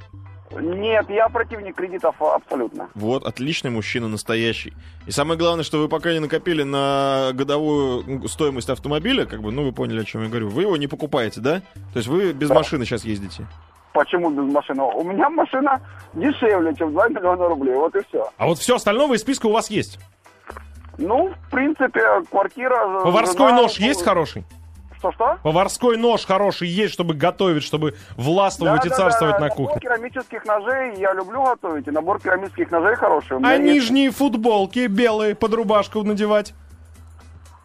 Нет, 0.62 1.10
я 1.10 1.30
противник 1.30 1.76
кредитов 1.76 2.16
абсолютно. 2.22 2.90
Вот, 2.96 3.26
отличный 3.26 3.72
мужчина, 3.72 4.08
настоящий. 4.08 4.74
И 5.06 5.12
самое 5.12 5.40
главное, 5.40 5.64
что 5.64 5.80
вы 5.80 5.88
пока 5.88 6.12
не 6.14 6.20
накопили 6.20 6.64
на 6.64 7.32
годовую 7.34 8.28
стоимость 8.28 8.70
автомобиля, 8.70 9.26
как 9.26 9.42
бы, 9.42 9.52
ну, 9.52 9.64
вы 9.64 9.72
поняли, 9.72 10.02
о 10.02 10.06
чем 10.06 10.24
я 10.24 10.30
говорю, 10.30 10.50
вы 10.50 10.64
его 10.64 10.78
не 10.78 10.88
покупаете, 10.88 11.42
да? 11.42 11.62
То 11.94 11.98
есть 11.98 12.08
вы 12.08 12.34
без 12.34 12.50
машины 12.50 12.86
сейчас 12.86 13.06
ездите. 13.06 13.48
Почему 13.94 14.30
без 14.30 14.54
машины? 14.54 14.84
У 14.84 15.04
меня 15.04 15.30
машина 15.30 15.82
дешевле, 16.14 16.76
чем 16.76 16.92
2 16.92 17.10
миллиона 17.10 17.48
рублей, 17.48 17.76
вот 17.76 17.96
и 17.96 18.04
все. 18.08 18.30
А 18.38 18.46
вот 18.46 18.60
все 18.60 18.76
остальное 18.76 19.16
из 19.16 19.22
списка 19.22 19.48
у 19.48 19.52
вас 19.52 19.70
есть. 19.70 20.00
Ну, 20.98 21.32
в 21.48 21.52
принципе, 21.52 22.02
квартира... 22.30 23.04
Поварской 23.04 23.50
жена, 23.50 23.62
нож 23.62 23.78
есть 23.78 24.04
хороший? 24.04 24.44
Что-что? 25.12 25.38
Поварской 25.44 25.98
нож 25.98 26.26
хороший 26.26 26.68
есть, 26.68 26.94
чтобы 26.94 27.14
готовить, 27.14 27.64
чтобы 27.64 27.96
властвовать 28.16 28.86
и 28.86 28.90
Да-да-да, 28.90 29.04
царствовать 29.10 29.40
на 29.40 29.48
Набор 29.48 29.56
кухне. 29.68 29.82
керамических 29.82 30.46
ножей 30.46 30.96
я 30.98 31.14
люблю 31.14 31.44
готовить, 31.44 31.88
и 31.88 31.92
набор 31.92 32.20
керамических 32.20 32.70
ножей 32.72 32.96
хороший. 32.96 33.38
А 33.44 33.54
есть- 33.54 33.64
нижние 33.64 34.12
футболки 34.12 34.88
белые 34.88 35.36
под 35.36 35.54
рубашку 35.54 36.04
надевать? 36.04 36.54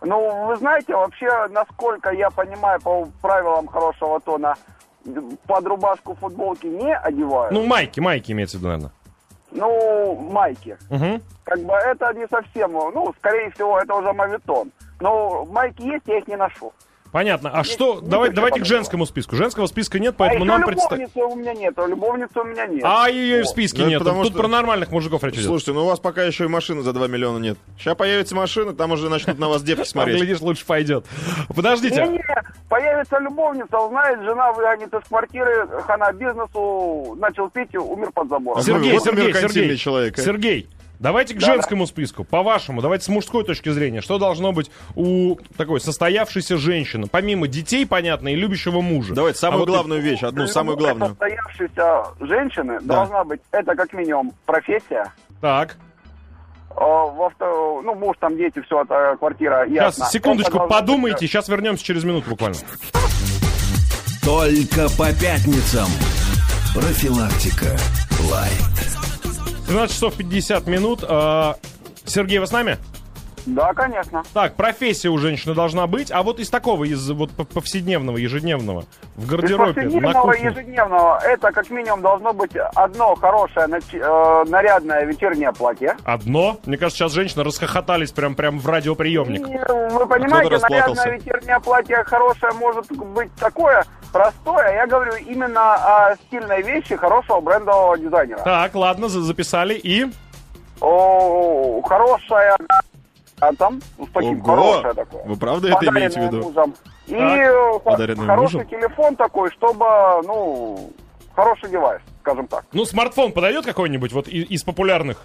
Ну, 0.04 0.46
вы 0.46 0.56
знаете, 0.56 0.94
вообще, 0.94 1.28
насколько 1.50 2.10
я 2.10 2.30
понимаю 2.30 2.80
по 2.80 3.06
правилам 3.20 3.68
хорошего 3.68 4.20
тона, 4.20 4.56
под 5.46 5.66
рубашку 5.66 6.14
футболки 6.14 6.66
не 6.66 6.94
одевают. 6.96 7.52
Ну, 7.52 7.64
майки, 7.66 8.00
майки 8.00 8.32
имеется 8.32 8.56
в 8.56 8.60
виду, 8.60 8.68
наверное. 8.68 8.92
Ну, 9.52 10.14
майки. 10.16 10.76
Угу. 10.90 11.20
Как 11.44 11.60
бы 11.60 11.74
это 11.74 12.12
не 12.14 12.26
совсем, 12.28 12.72
ну, 12.72 13.12
скорее 13.18 13.50
всего, 13.50 13.78
это 13.78 13.94
уже 13.94 14.12
мавитон. 14.12 14.72
Но 15.00 15.44
майки 15.44 15.82
есть, 15.82 16.04
я 16.06 16.18
их 16.18 16.26
не 16.28 16.36
ношу. 16.36 16.72
Понятно. 17.12 17.50
А 17.52 17.62
что? 17.62 18.00
не 18.00 18.08
Давай, 18.08 18.30
давайте 18.30 18.60
к 18.60 18.64
женскому 18.64 19.04
списку. 19.04 19.36
Женского 19.36 19.66
списка 19.66 19.98
нет, 19.98 20.14
а 20.16 20.18
поэтому 20.18 20.44
еще 20.46 20.52
нам 20.58 20.64
представь. 20.66 20.98
любовницы 20.98 21.18
у 21.24 21.36
меня 21.36 21.52
нет, 21.52 21.74
любовницы 21.86 22.40
у 22.40 22.44
меня 22.44 22.66
нет. 22.66 22.82
А 22.86 23.08
ее 23.10 23.40
и 23.40 23.42
в 23.42 23.44
Вот. 23.44 23.50
списке 23.50 23.82
Ну, 23.82 23.88
нет. 23.88 23.98
потому 23.98 24.22
Тут 24.22 24.32
что- 24.32 24.40
про 24.40 24.48
нормальных 24.48 24.90
мужиков 24.90 25.22
речь 25.22 25.34
идет. 25.34 25.44
Слушайте, 25.44 25.72
ну 25.74 25.82
у 25.84 25.86
вас 25.86 26.00
пока 26.00 26.24
еще 26.24 26.44
и 26.44 26.48
машины 26.48 26.80
за 26.80 26.94
2 26.94 27.08
миллиона 27.08 27.36
нет. 27.38 27.58
Сейчас 27.78 27.96
появится 27.96 28.34
машина, 28.34 28.72
там 28.74 28.92
уже 28.92 29.10
начнут 29.10 29.38
на 29.38 29.48
вас 29.50 29.62
девки 29.62 29.80
Там, 29.82 29.86
смотреть. 29.90 30.18
глядишь, 30.18 30.40
лучше 30.40 30.64
пойдет. 30.64 31.04
Подождите. 31.54 32.02
Не-не, 32.02 32.24
появится 32.70 33.18
любовница, 33.18 33.78
узнает, 33.78 34.20
жена 34.22 34.50
выгонит 34.52 34.94
из 34.94 35.06
квартиры, 35.06 35.68
хана 35.86 36.12
бизнесу, 36.12 37.14
начал 37.20 37.50
пить, 37.50 37.74
умер 37.76 38.10
под 38.14 38.28
забором. 38.30 38.62
Сергей, 38.62 38.92
Вот 38.94 39.04
Сергей, 39.04 39.26
меркантильный 39.26 39.52
Сергей, 39.68 39.76
человек, 39.76 40.18
а. 40.18 40.22
Сергей, 40.22 40.68
давайте 40.98 41.34
к 41.34 41.38
Да, 41.38 41.46
женскому 41.46 41.86
списку. 41.86 42.24
По-вашему, 42.24 42.80
давайте 42.82 43.04
с 43.04 43.08
мужской 43.08 43.44
точки 43.44 43.68
зрения. 43.70 44.00
Что 44.00 44.18
должно 44.18 44.52
быть 44.52 44.70
у 44.94 45.36
такой 45.56 45.80
состоявшейся 45.80 46.56
женщины? 46.58 47.06
Помимо 47.10 47.48
детей, 47.48 47.86
понятно, 47.86 48.28
и 48.28 48.34
любящего 48.36 48.80
мужа. 48.80 49.14
Давайте 49.14 49.38
самую 49.38 49.56
А 49.56 49.60
вот 49.60 49.68
главную 49.68 50.00
вещь, 50.02 50.22
одну 50.22 50.46
самую 50.46 50.76
главную. 50.76 51.10
состоявшейся 51.10 52.04
женщины 52.20 52.80
должна 52.80 53.24
быть, 53.24 53.40
это 53.50 53.74
как 53.74 53.92
минимум 53.92 54.32
профессия, 54.46 55.12
Так, 55.40 55.76
э, 56.70 56.74
во 56.76 57.30
вто- 57.30 57.82
ну, 57.82 57.94
муж, 57.94 58.16
там, 58.20 58.36
дети, 58.36 58.60
все, 58.64 58.82
это 58.82 59.16
квартира, 59.18 59.64
сейчас, 59.66 59.98
ясно. 59.98 60.06
секундочку, 60.06 60.58
Это 60.58 60.66
подумайте, 60.68 61.16
быть, 61.20 61.30
сейчас 61.30 61.48
вернемся 61.48 61.84
через 61.84 62.04
минуту 62.04 62.30
буквально. 62.30 62.56
Только 64.24 64.88
по 64.96 65.12
пятницам. 65.12 65.88
Профилактика. 66.74 67.76
Лайт. 68.30 69.01
13 69.72 69.90
часов 69.90 70.14
50 70.16 70.66
минут. 70.66 71.02
А, 71.08 71.56
Сергей, 72.04 72.38
вы 72.40 72.46
с 72.46 72.52
нами? 72.52 72.76
Да, 73.46 73.72
конечно. 73.72 74.22
Так, 74.34 74.54
профессия 74.54 75.08
у 75.08 75.16
женщины 75.16 75.54
должна 75.54 75.86
быть, 75.86 76.12
а 76.12 76.22
вот 76.22 76.40
из 76.40 76.50
такого, 76.50 76.84
из 76.84 77.10
вот 77.10 77.30
повседневного, 77.32 78.18
ежедневного, 78.18 78.84
в 79.16 79.22
Из 79.22 79.28
гардеробе, 79.30 79.64
на 79.64 79.72
повседневного 79.72 80.22
кухне. 80.26 80.44
ежедневного 80.44 81.18
это 81.24 81.52
как 81.52 81.70
минимум 81.70 82.02
должно 82.02 82.34
быть 82.34 82.52
одно 82.74 83.14
хорошее 83.14 83.66
э, 83.66 84.44
нарядное 84.46 85.06
вечернее 85.06 85.52
платье. 85.52 85.96
Одно? 86.04 86.58
Мне 86.66 86.76
кажется, 86.76 86.98
сейчас 86.98 87.12
женщины 87.12 87.42
расхохотались 87.42 88.12
прям, 88.12 88.34
прям 88.34 88.58
в 88.58 88.66
радиоприемник. 88.68 89.40
И, 89.40 89.94
вы 89.94 90.06
понимаете, 90.06 90.58
нарядное 90.58 91.16
вечернее 91.16 91.58
платье 91.60 92.04
хорошее 92.04 92.52
может 92.52 92.92
быть 92.92 93.34
такое 93.36 93.86
простое. 94.12 94.74
Я 94.74 94.86
говорю 94.86 95.14
именно 95.14 95.74
о 95.74 96.16
стильной 96.16 96.62
вещи 96.62 96.96
хорошего 96.96 97.40
брендового 97.40 97.98
дизайнера. 97.98 98.38
Так, 98.42 98.74
ладно, 98.74 99.08
за- 99.08 99.22
записали 99.22 99.74
и... 99.74 100.06
О, 100.80 101.80
хорошая 101.82 102.56
а 103.42 103.52
там, 103.54 103.80
ну, 103.98 104.06
спасибо, 104.06 104.40
Ого! 104.52 104.56
хорошее 104.72 104.94
такое. 104.94 105.24
Вы 105.24 105.36
правда 105.36 105.68
это 105.68 105.86
имеете 105.88 106.20
в 106.20 106.24
виду? 106.24 106.42
мужем. 106.44 106.74
И 107.08 107.14
Так. 107.16 108.16
хороший 108.26 108.54
мужем? 108.56 108.68
телефон 108.68 109.16
такой, 109.16 109.50
чтобы, 109.50 109.84
ну, 110.24 110.90
хороший 111.34 111.68
девайс, 111.70 112.00
скажем 112.20 112.46
так. 112.46 112.64
Ну, 112.72 112.84
смартфон 112.84 113.32
подойдет 113.32 113.64
какой-нибудь 113.66 114.12
вот 114.12 114.28
и- 114.28 114.42
из 114.42 114.62
популярных? 114.62 115.22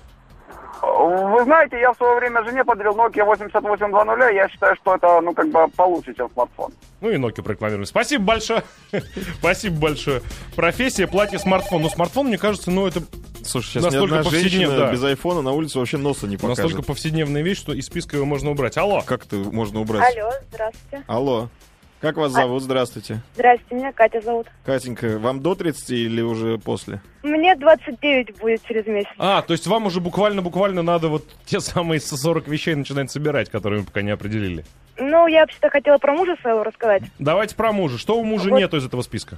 Вы 0.81 1.43
знаете, 1.43 1.79
я 1.79 1.93
в 1.93 1.97
свое 1.97 2.15
время 2.19 2.43
жене 2.43 2.63
подарил 2.63 2.93
Nokia 2.93 3.23
8820, 3.25 4.35
я 4.35 4.49
считаю, 4.49 4.75
что 4.75 4.95
это, 4.95 5.21
ну, 5.21 5.33
как 5.33 5.49
бы 5.49 5.67
получше, 5.69 6.13
чем 6.15 6.29
смартфон. 6.33 6.71
Ну 7.01 7.09
и 7.09 7.15
Nokia 7.17 7.43
прорекламировали. 7.43 7.85
Спасибо 7.85 8.23
большое. 8.23 8.63
Спасибо 9.39 9.79
большое. 9.79 10.21
Профессия, 10.55 11.07
платье, 11.07 11.39
смартфон. 11.39 11.81
Ну, 11.81 11.89
смартфон, 11.89 12.27
мне 12.27 12.37
кажется, 12.37 12.71
ну, 12.71 12.87
это 12.87 13.01
Слушай, 13.47 13.67
сейчас 13.73 13.83
Настолько 13.83 14.15
ни 14.15 14.19
одна 14.19 14.29
повседнев- 14.29 14.49
женщина 14.49 14.77
да. 14.77 14.91
без 14.91 15.03
айфона 15.03 15.41
на 15.41 15.51
улице 15.51 15.79
вообще 15.79 15.97
носа 15.97 16.27
не 16.27 16.35
покажет. 16.35 16.63
настолько 16.65 16.83
повседневная 16.85 17.41
вещь, 17.43 17.59
что 17.59 17.73
из 17.73 17.85
списка 17.85 18.17
его 18.17 18.25
можно 18.25 18.51
убрать. 18.51 18.77
Алло. 18.77 19.01
Как 19.05 19.25
это 19.25 19.37
можно 19.37 19.79
убрать? 19.79 20.15
Алло, 20.17 20.31
здравствуйте. 20.51 21.03
Алло. 21.07 21.49
Как 21.99 22.15
вас 22.17 22.31
зовут? 22.31 22.61
Здравствуйте. 22.61 23.21
Здравствуйте, 23.33 23.75
меня 23.75 23.91
Катя 23.91 24.21
зовут. 24.21 24.47
Катенька, 24.63 25.17
вам 25.17 25.41
до 25.41 25.55
30 25.55 25.89
или 25.89 26.21
уже 26.21 26.59
после? 26.59 27.01
Мне 27.23 27.55
29 27.55 28.37
будет 28.37 28.63
через 28.65 28.85
месяц. 28.85 29.09
А, 29.17 29.41
то 29.41 29.53
есть 29.53 29.65
вам 29.65 29.87
уже 29.87 29.99
буквально-буквально 29.99 30.83
надо 30.83 31.07
вот 31.07 31.25
те 31.45 31.59
самые 31.59 31.99
40 31.99 32.47
вещей 32.47 32.75
начинать 32.75 33.09
собирать, 33.09 33.49
которые 33.49 33.79
мы 33.79 33.85
пока 33.87 34.03
не 34.03 34.11
определили. 34.11 34.63
Ну, 34.99 35.25
я 35.27 35.41
вообще-то 35.41 35.69
хотела 35.69 35.97
про 35.97 36.13
мужа 36.13 36.35
своего 36.41 36.63
рассказать. 36.63 37.03
Давайте 37.17 37.55
про 37.55 37.71
мужа. 37.71 37.97
Что 37.97 38.19
у 38.19 38.23
мужа 38.23 38.49
Вот. 38.51 38.59
нету 38.59 38.77
из 38.77 38.85
этого 38.85 39.01
списка? 39.01 39.37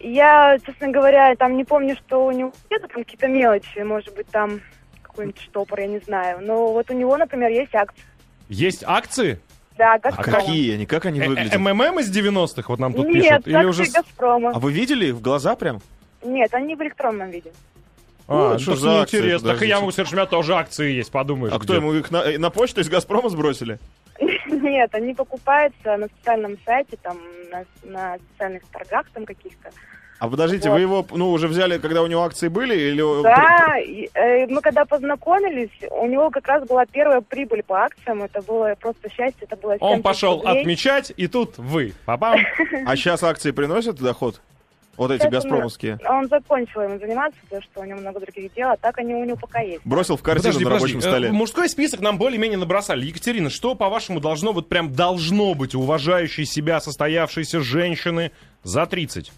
Я, 0.00 0.58
честно 0.64 0.88
говоря, 0.88 1.34
там 1.36 1.56
не 1.56 1.64
помню, 1.64 1.96
что 1.96 2.26
у 2.26 2.30
него 2.32 2.52
где-то 2.66 2.88
там 2.88 3.04
какие-то 3.04 3.28
мелочи, 3.28 3.78
может 3.80 4.14
быть, 4.14 4.28
там 4.28 4.60
какой-нибудь 5.02 5.40
штопор, 5.40 5.80
я 5.80 5.86
не 5.86 5.98
знаю. 6.00 6.38
Но 6.40 6.72
вот 6.72 6.90
у 6.90 6.94
него, 6.94 7.16
например, 7.16 7.50
есть 7.50 7.74
акции. 7.74 8.02
Есть 8.48 8.82
акции? 8.84 9.40
Да, 9.78 9.94
А 9.94 9.98
Газпрома. 9.98 10.38
какие 10.38 10.74
они? 10.74 10.86
Как 10.86 11.06
они 11.06 11.20
Э, 11.20 11.28
выглядят? 11.28 11.54
э, 11.54 11.58
МММ 11.58 12.00
из 12.00 12.10
90-х 12.14 12.64
вот 12.68 12.80
нам 12.80 12.92
тут 12.92 13.06
Нет, 13.06 13.14
пишут? 13.44 13.46
Или 13.46 13.64
уже... 13.64 13.86
с- 13.86 13.92
Газпрома. 13.92 14.50
А 14.54 14.58
вы 14.58 14.72
видели 14.72 15.12
в 15.12 15.20
глаза 15.22 15.54
прям? 15.54 15.80
Нет, 16.24 16.52
они 16.52 16.74
в 16.74 16.82
электронном 16.82 17.30
виде. 17.30 17.52
А, 18.26 18.52
Ну, 18.54 18.58
что 18.58 18.72
так 18.72 18.80
за 18.80 19.00
акции? 19.02 19.16
неинтересно. 19.18 19.48
Так 19.52 19.62
и 19.62 19.66
я 19.66 19.76
Подождите. 19.76 19.80
могу 19.80 19.92
сказать, 19.92 20.06
что 20.08 20.16
у 20.16 20.18
меня 20.18 20.26
тоже 20.26 20.54
акции 20.56 20.92
есть, 20.92 21.12
подумаешь. 21.12 21.52
А 21.54 21.58
кто 21.60 21.74
где. 21.74 21.76
ему 21.76 21.94
их 21.94 22.10
на, 22.10 22.38
на 22.38 22.50
почту 22.50 22.80
из 22.80 22.88
Газпрома 22.88 23.28
сбросили? 23.30 23.78
Нет, 24.48 24.92
они 24.94 25.14
покупаются 25.14 25.96
на 25.96 26.08
специальном 26.08 26.58
сайте, 26.66 26.98
там, 27.00 27.16
на, 27.52 27.64
на 27.84 28.18
специальных 28.18 28.64
торгах 28.72 29.06
там 29.14 29.24
каких-то. 29.24 29.70
А 30.18 30.28
подождите, 30.28 30.68
Вот. 30.68 30.74
вы 30.74 30.80
его, 30.80 31.06
ну, 31.12 31.30
уже 31.30 31.46
взяли, 31.46 31.78
когда 31.78 32.02
у 32.02 32.06
него 32.08 32.22
акции 32.22 32.48
были? 32.48 32.74
Или... 32.74 33.22
Да, 33.22 33.76
э, 33.78 34.46
мы 34.48 34.60
когда 34.60 34.84
познакомились, 34.84 35.70
у 35.90 36.06
него 36.06 36.30
как 36.30 36.46
раз 36.48 36.66
была 36.66 36.86
первая 36.86 37.20
прибыль 37.20 37.62
по 37.62 37.82
акциям, 37.84 38.22
это 38.22 38.42
было 38.42 38.74
просто 38.80 39.08
счастье, 39.10 39.46
это 39.48 39.56
было 39.56 39.74
7 39.78 39.86
Он 39.86 40.02
пошел 40.02 40.38
рублей. 40.42 40.60
отмечать, 40.60 41.12
и 41.16 41.28
тут 41.28 41.56
вы. 41.58 41.92
Папам. 42.04 42.40
А 42.86 42.96
сейчас 42.96 43.22
акции 43.22 43.52
приносят 43.52 43.96
доход? 43.96 44.40
Вот 44.96 45.12
эти 45.12 45.22
Сейчас 45.22 45.32
газпромовские. 45.32 46.00
Он, 46.08 46.16
он 46.16 46.28
закончил 46.28 46.80
им 46.80 46.98
заниматься, 46.98 47.38
потому 47.44 47.62
что 47.62 47.80
у 47.82 47.84
него 47.84 48.00
много 48.00 48.18
других 48.18 48.52
дел, 48.54 48.70
а 48.70 48.76
так 48.76 48.98
они 48.98 49.14
у 49.14 49.24
него 49.24 49.36
пока 49.36 49.60
есть. 49.60 49.80
Бросил 49.84 50.16
в 50.16 50.22
корзину 50.22 50.54
Подожди, 50.54 50.64
на 50.64 50.70
подожди. 50.70 50.92
рабочем 50.94 51.08
Э, 51.08 51.12
столе. 51.12 51.30
Мужской 51.30 51.68
список 51.68 52.00
нам 52.00 52.18
более-менее 52.18 52.58
набросали. 52.58 53.06
Екатерина, 53.06 53.48
что, 53.48 53.76
по-вашему, 53.76 54.18
должно 54.18 54.52
вот 54.52 54.68
прям 54.68 54.92
должно 54.92 55.54
быть 55.54 55.76
у 55.76 55.82
уважающей 55.82 56.44
себя 56.44 56.80
состоявшейся 56.80 57.60
женщины 57.60 58.32
за 58.64 58.86
30? 58.86 59.30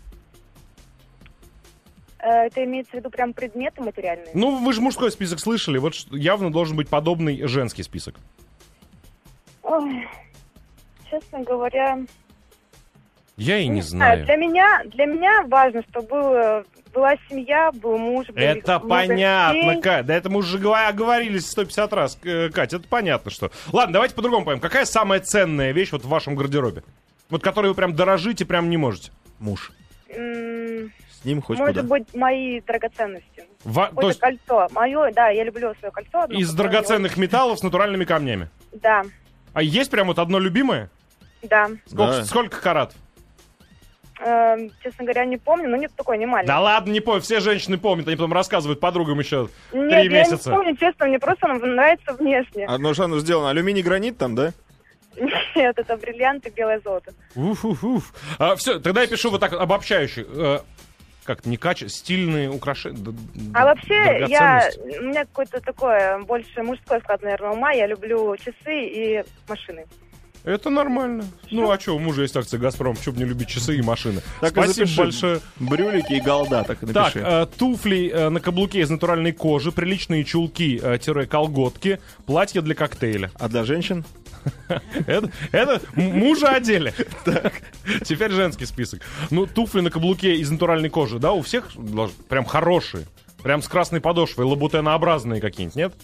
Э, 2.22 2.46
это 2.46 2.64
имеется 2.64 2.92
в 2.92 2.94
виду 2.94 3.10
прям 3.10 3.32
предметы 3.32 3.82
материальные? 3.82 4.30
Ну, 4.34 4.56
вы 4.64 4.72
же 4.72 4.80
мужской 4.80 5.10
список 5.10 5.40
слышали. 5.40 5.78
Вот 5.78 5.94
явно 6.10 6.50
должен 6.52 6.76
быть 6.76 6.88
подобный 6.88 7.46
женский 7.46 7.82
список. 7.82 8.16
Ой, 9.62 10.08
честно 11.10 11.40
говоря, 11.40 11.98
Я 13.36 13.58
и 13.58 13.68
не 13.68 13.82
знаю. 13.82 14.24
знаю. 14.24 14.26
Для 14.26 14.36
меня, 14.36 14.82
для 14.86 15.06
меня 15.06 15.42
важно, 15.46 15.82
чтобы 15.90 16.08
было, 16.08 16.64
была 16.92 17.14
семья, 17.28 17.70
был 17.72 17.96
муж. 17.96 18.26
были 18.28 18.44
Это 18.44 18.80
понятно. 18.80 19.80
Кать. 19.80 20.06
Да 20.06 20.14
это 20.14 20.28
мы 20.28 20.38
уже 20.38 20.58
говор- 20.58 20.88
оговорились 20.88 21.46
150 21.48 21.92
раз, 21.92 22.16
К- 22.16 22.50
Кать. 22.50 22.72
Это 22.74 22.86
понятно, 22.88 23.30
что. 23.30 23.50
Ладно, 23.72 23.94
давайте 23.94 24.14
по-другому 24.14 24.44
поймем. 24.44 24.60
Какая 24.60 24.84
самая 24.84 25.20
ценная 25.20 25.72
вещь 25.72 25.92
вот 25.92 26.04
в 26.04 26.08
вашем 26.08 26.34
гардеробе? 26.34 26.82
Вот 27.28 27.42
которой 27.42 27.68
вы 27.68 27.74
прям 27.74 27.94
дорожите, 27.94 28.44
прям 28.44 28.70
не 28.70 28.76
можете. 28.76 29.12
Муж. 29.38 29.70
М, 30.08 30.92
С 31.20 31.24
ним 31.24 31.42
хоть 31.42 31.58
Может 31.58 31.76
куда. 31.76 31.86
быть, 31.88 32.14
мои 32.14 32.60
драгоценности. 32.60 33.44
Во- 33.64 33.88
то 33.88 34.08
есть 34.08 34.20
кольцо. 34.20 34.68
Мое, 34.72 35.12
да, 35.12 35.28
я 35.28 35.44
люблю 35.44 35.74
свое 35.78 35.92
кольцо. 35.92 36.20
одно, 36.22 36.38
из 36.38 36.52
драгоценных 36.54 37.16
металлов 37.18 37.58
с 37.58 37.62
натуральными 37.62 38.04
камнями. 38.04 38.48
Да, 38.72 39.02
А 39.52 39.62
есть 39.62 39.90
прям 39.90 40.06
вот 40.06 40.18
одно 40.18 40.38
любимое? 40.38 40.90
да. 41.42 41.68
Сколько, 41.86 42.12
Да. 42.12 42.24
сколько 42.24 42.60
карат? 42.60 42.94
Эм, 44.22 44.70
честно 44.82 45.04
говоря, 45.04 45.24
не 45.24 45.38
помню, 45.38 45.68
но 45.68 45.76
нет 45.76 45.92
такой, 45.96 46.18
не 46.18 46.26
маленький. 46.26 46.48
Да 46.48 46.60
ладно, 46.60 46.92
не 46.92 47.00
помню. 47.00 47.22
Все 47.22 47.40
женщины 47.40 47.78
помнят. 47.78 48.06
Они 48.06 48.16
потом 48.16 48.34
рассказывают 48.34 48.78
подругам 48.78 49.18
еще 49.18 49.48
Нет, 49.72 49.90
три 50.02 50.04
я 50.14 50.20
месяца. 50.20 50.50
не 50.50 50.56
помню, 50.56 50.76
честно, 50.76 51.06
мне 51.06 51.18
просто 51.18 51.46
он 51.48 51.58
нравится 51.74 52.12
внешне. 52.12 52.66
Одно 52.66 52.92
что 52.92 53.04
оно 53.04 53.18
сделано? 53.20 53.48
Алюминий 53.48 53.82
гранит 53.82 54.18
там, 54.18 54.34
да? 54.34 54.52
Нет, 55.16 55.78
это 55.78 55.96
бриллианты, 55.96 56.50
белое 56.50 56.80
золото. 56.84 57.12
Уф, 57.34 57.64
уф, 57.64 57.82
уф. 57.82 58.14
все, 58.58 58.78
тогда 58.78 59.00
я 59.02 59.06
пишу 59.06 59.30
вот 59.30 59.40
так 59.40 59.54
обобщающе. 59.54 60.26
Как 61.24 61.46
не 61.46 61.56
каче, 61.56 61.88
стильные 61.88 62.50
украшения. 62.50 63.14
А 63.54 63.64
вообще, 63.64 64.26
я, 64.28 64.70
у 65.00 65.04
меня 65.04 65.24
какой-то 65.24 65.60
такое, 65.60 66.18
больше 66.20 66.62
мужской 66.62 67.00
склад, 67.00 67.22
наверное, 67.22 67.50
ума. 67.50 67.72
Я 67.72 67.86
люблю 67.86 68.36
часы 68.36 68.86
и 68.86 69.24
машины. 69.48 69.86
Это 70.44 70.70
нормально. 70.70 71.24
Ну 71.50 71.70
а 71.70 71.78
что, 71.78 71.94
у 71.96 71.98
мужа 71.98 72.22
есть 72.22 72.34
акция 72.34 72.58
Газпром, 72.58 72.96
что 72.96 73.12
бы 73.12 73.18
не 73.18 73.24
любить 73.24 73.48
часы 73.48 73.76
и 73.76 73.82
машины. 73.82 74.22
Так 74.40 74.52
Спасибо 74.52 74.88
большое. 74.96 75.40
Брюлики 75.56 76.14
и 76.14 76.20
голда, 76.20 76.64
так 76.64 76.82
и 76.82 76.86
Так, 76.86 77.14
напиши. 77.14 77.20
э, 77.20 77.46
туфли 77.58 78.10
э, 78.10 78.28
на 78.30 78.40
каблуке 78.40 78.80
из 78.80 78.88
натуральной 78.88 79.32
кожи, 79.32 79.70
приличные 79.70 80.24
чулки, 80.24 80.80
э, 80.82 80.98
тире 80.98 81.26
колготки, 81.26 82.00
платье 82.24 82.62
для 82.62 82.74
коктейля. 82.74 83.30
А 83.34 83.48
для 83.48 83.64
женщин? 83.64 84.04
Это, 85.06 85.30
это 85.52 85.80
мужа 85.94 86.48
одели. 86.48 86.94
Так. 87.24 87.52
Теперь 88.04 88.30
женский 88.30 88.66
список. 88.66 89.00
Ну, 89.30 89.46
туфли 89.46 89.80
на 89.80 89.90
каблуке 89.90 90.36
из 90.36 90.50
натуральной 90.50 90.88
кожи, 90.88 91.18
да, 91.18 91.32
у 91.32 91.42
всех 91.42 91.70
прям 92.28 92.44
хорошие. 92.44 93.06
Прям 93.42 93.62
с 93.62 93.68
красной 93.68 94.00
подошвой, 94.00 94.44
лабутенообразные 94.44 95.40
какие-нибудь, 95.40 95.76
нет? 95.76 95.94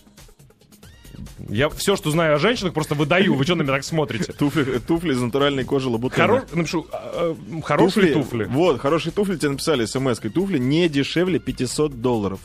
Я 1.48 1.68
все, 1.68 1.96
что 1.96 2.10
знаю 2.10 2.36
о 2.36 2.38
женщинах, 2.38 2.72
просто 2.74 2.94
выдаю. 2.94 3.34
Вы 3.34 3.44
что 3.44 3.54
на 3.54 3.62
меня 3.62 3.72
так 3.72 3.84
смотрите? 3.84 4.32
Туфли, 4.32 4.78
туфли 4.78 5.12
из 5.12 5.20
натуральной 5.20 5.64
кожи 5.64 5.88
лабутена. 5.88 6.26
Хоро... 6.26 6.44
Напишу, 6.52 6.86
э, 6.92 7.34
э, 7.52 7.60
хорошие 7.62 8.12
туфли. 8.12 8.44
Вот, 8.44 8.80
хорошие 8.80 9.12
туфли 9.12 9.36
тебе 9.36 9.50
написали 9.50 9.84
смс-кой. 9.84 10.30
Туфли 10.30 10.58
не 10.58 10.88
дешевле 10.88 11.38
500 11.38 12.00
долларов. 12.00 12.40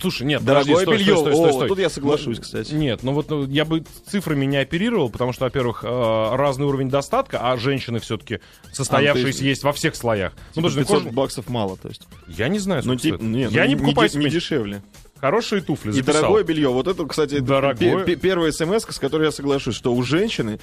Слушай, 0.00 0.26
нет, 0.26 0.44
Дорогое 0.44 0.84
подожди, 0.84 0.84
стой, 0.84 0.98
белье. 0.98 1.16
стой, 1.16 1.32
стой, 1.32 1.34
стой, 1.34 1.48
О, 1.50 1.52
стой. 1.52 1.68
тут 1.68 1.78
я 1.78 1.88
соглашусь, 1.90 2.36
Ну, 2.38 2.42
кстати. 2.42 2.74
Нет, 2.74 3.04
ну 3.04 3.12
вот 3.12 3.30
ну, 3.30 3.46
я 3.46 3.64
бы 3.64 3.84
цифрами 4.08 4.44
не 4.44 4.56
оперировал, 4.56 5.10
потому 5.10 5.32
что, 5.32 5.44
во-первых, 5.44 5.84
э, 5.84 6.34
разный 6.34 6.66
уровень 6.66 6.88
достатка, 6.90 7.38
а 7.40 7.56
женщины 7.56 8.00
все-таки 8.00 8.40
состоявшиеся 8.72 9.44
А, 9.44 9.46
есть- 9.46 9.62
во 9.62 9.72
всех 9.72 9.94
слоях. 9.94 10.32
Ну, 10.32 10.38
Типа 10.38 10.68
потому 10.68 10.70
что 10.70 10.80
500 10.80 11.02
кожа- 11.04 11.14
баксов 11.14 11.48
мало, 11.48 11.76
то 11.76 11.86
есть. 11.88 12.02
Я 12.26 12.48
не 12.48 12.58
знаю, 12.58 12.82
Ну, 12.84 12.96
типа, 12.96 13.22
нет, 13.22 13.52
Я 13.52 13.62
ну, 13.62 13.68
не 13.68 13.76
покупаю 13.76 14.08
не 14.08 14.12
себе 14.14 14.30
дешевле. 14.30 14.82
Хорошие 15.20 15.62
туфли. 15.62 15.90
И 15.90 15.92
записал. 15.94 16.14
дорогое 16.22 16.44
белье. 16.44 16.68
Вот 16.68 16.88
это, 16.88 17.06
кстати, 17.06 17.38
Дорогое? 17.40 18.04
пе- 18.04 18.14
пе- 18.14 18.16
первая 18.16 18.52
смс, 18.52 18.84
с 18.88 18.98
которой 18.98 19.24
я 19.24 19.30
соглашусь, 19.32 19.74
что 19.74 19.94
у 19.94 20.02
женщины, 20.02 20.58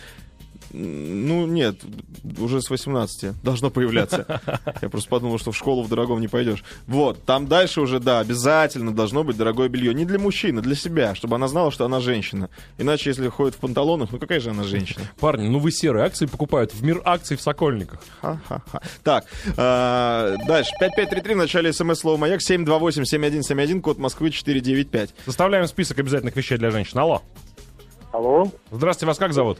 ну 0.71 1.45
нет, 1.45 1.81
уже 2.39 2.61
с 2.61 2.69
18 2.69 3.41
должно 3.41 3.69
появляться. 3.69 4.41
Я 4.81 4.89
просто 4.89 5.09
подумал, 5.09 5.39
что 5.39 5.51
в 5.51 5.57
школу 5.57 5.83
в 5.83 5.89
дорогом 5.89 6.19
не 6.19 6.27
пойдешь. 6.27 6.63
Вот, 6.85 7.23
там 7.23 7.47
дальше 7.47 7.81
уже, 7.81 7.99
да, 7.99 8.19
обязательно 8.19 8.93
должно 8.93 9.23
быть 9.23 9.37
дорогое 9.37 9.69
белье. 9.69 9.93
Не 9.93 10.05
для 10.05 10.19
мужчины, 10.19 10.61
для 10.61 10.75
себя, 10.75 11.15
чтобы 11.15 11.35
она 11.35 11.47
знала, 11.47 11.71
что 11.71 11.85
она 11.85 11.99
женщина. 11.99 12.49
Иначе, 12.77 13.09
если 13.09 13.27
ходит 13.29 13.55
в 13.55 13.59
панталонах, 13.59 14.11
ну 14.11 14.19
какая 14.19 14.39
же 14.39 14.49
она 14.49 14.63
женщина? 14.63 15.05
Парни, 15.19 15.47
ну 15.47 15.59
вы 15.59 15.71
серые 15.71 16.05
акции 16.05 16.25
покупают 16.25 16.73
в 16.73 16.83
мир 16.83 17.01
акций 17.05 17.37
в 17.37 17.41
Сокольниках. 17.41 18.01
Ха-ха-ха. 18.21 18.81
Так, 19.03 19.25
э, 19.45 20.35
дальше. 20.47 20.71
5533 20.79 21.33
в 21.33 21.37
начале 21.37 21.73
смс 21.73 21.99
слова 21.99 22.17
«Маяк», 22.17 22.41
728-7171, 22.41 23.81
код 23.81 23.97
Москвы 23.97 24.31
495. 24.31 25.13
Составляем 25.25 25.67
список 25.67 25.99
обязательных 25.99 26.35
вещей 26.35 26.57
для 26.57 26.71
женщин. 26.71 26.99
Алло. 26.99 27.21
Алло, 28.11 28.51
Здравствуйте, 28.71 29.07
вас 29.07 29.17
как 29.17 29.33
зовут? 29.33 29.59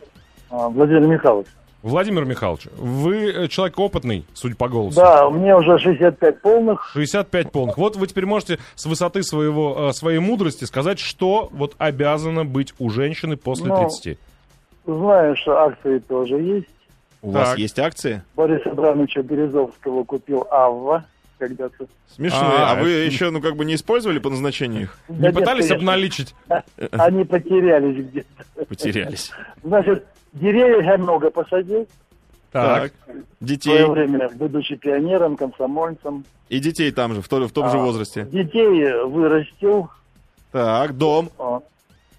А, 0.50 0.70
Владимир 0.70 1.01
Михайлович. 1.01 1.48
Владимир 1.84 2.25
Михайлович, 2.25 2.68
вы 2.75 3.32
э, 3.32 3.48
человек 3.48 3.77
опытный, 3.80 4.25
судя 4.34 4.56
по 4.56 4.68
голосу. 4.68 4.98
Да, 4.98 5.30
мне 5.30 5.56
уже 5.56 5.77
65 5.77 6.42
полных. 6.42 6.89
65 6.94 7.51
полных. 7.51 7.77
Вот 7.77 7.96
вы 7.96 8.08
теперь 8.08 8.25
можете 8.25 8.58
с 8.75 8.86
высоты 8.88 9.24
своего, 9.24 9.89
э, 9.89 9.94
своей 9.94 10.20
мудрости 10.20 10.66
сказать, 10.66 11.00
что 11.00 11.50
вот 11.51 11.75
обязано 11.77 12.46
быть 12.46 12.74
у 12.80 12.89
женщины 12.89 13.38
после 13.38 13.68
Ну, 13.68 13.77
30. 13.80 14.18
Знаю, 14.86 15.36
что 15.38 15.58
акции 15.58 16.00
тоже 16.00 16.36
есть. 16.42 16.68
У 17.22 17.32
вас 17.32 17.50
Так. 17.50 17.58
есть 17.60 17.77
акции? 17.80 18.22
Борис 18.36 18.66
Абрамовича 18.66 19.22
Березовского 19.22 20.04
купил 20.04 20.48
Авва 20.50 21.06
когда-то. 21.38 21.88
Смешные. 22.15 22.41
А, 22.41 22.72
А, 22.72 22.82
вы 22.82 22.89
еще, 22.89 23.29
ну, 23.29 23.41
как 23.41 23.56
бы 23.56 23.65
не 23.65 23.75
использовали 23.75 24.20
по 24.20 24.29
назначению 24.29 24.84
их? 24.84 24.98
Не 25.10 25.17
Да 25.20 25.27
нет, 25.27 25.36
пытались 25.36 25.67
конечно. 25.67 25.75
обналичить? 25.75 26.36
Они 26.91 27.24
потерялись 27.24 28.06
где-то. 28.08 28.65
Потерялись. 28.65 29.32
Значит, 29.63 30.06
деревьев 30.34 30.84
я 30.86 30.98
много 30.98 31.29
посадил. 31.29 31.88
Так. 32.51 32.91
В 33.03 33.06
свое 33.08 33.24
Детей. 33.41 33.86
время, 33.86 34.29
будучи 34.29 34.75
пионером, 34.75 35.36
комсомольцем. 35.36 36.25
И 36.50 36.60
детей 36.60 36.91
там 36.91 37.13
же, 37.13 37.22
в, 37.22 37.27
то- 37.27 37.46
в 37.48 37.51
том 37.51 37.70
же 37.70 37.77
А, 37.77 37.82
возрасте. 37.82 38.24
Детей 38.32 38.91
вырастил. 39.03 39.89
Так, 40.51 40.98
дом. 40.98 41.29
А, 41.38 41.60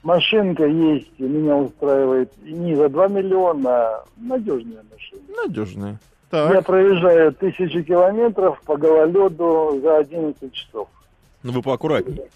Машинка 0.02 0.64
есть, 0.64 1.18
меня 1.18 1.56
устраивает 1.56 2.30
не 2.42 2.76
за 2.76 2.88
2 2.88 3.08
миллиона, 3.08 3.70
а 3.70 4.04
надежная 4.16 4.84
машина. 4.92 5.22
Надежная. 5.44 6.00
Я 6.30 6.48
Так. 6.48 6.66
проезжаю 6.66 7.32
тысячи 7.32 7.82
километров 7.82 8.60
по 8.66 8.76
гололеду 8.76 9.80
за 9.82 9.98
11 9.98 10.52
часов. 10.52 10.88
Ну, 11.42 11.52
вы 11.52 11.62
поаккуратнее. 11.62 12.28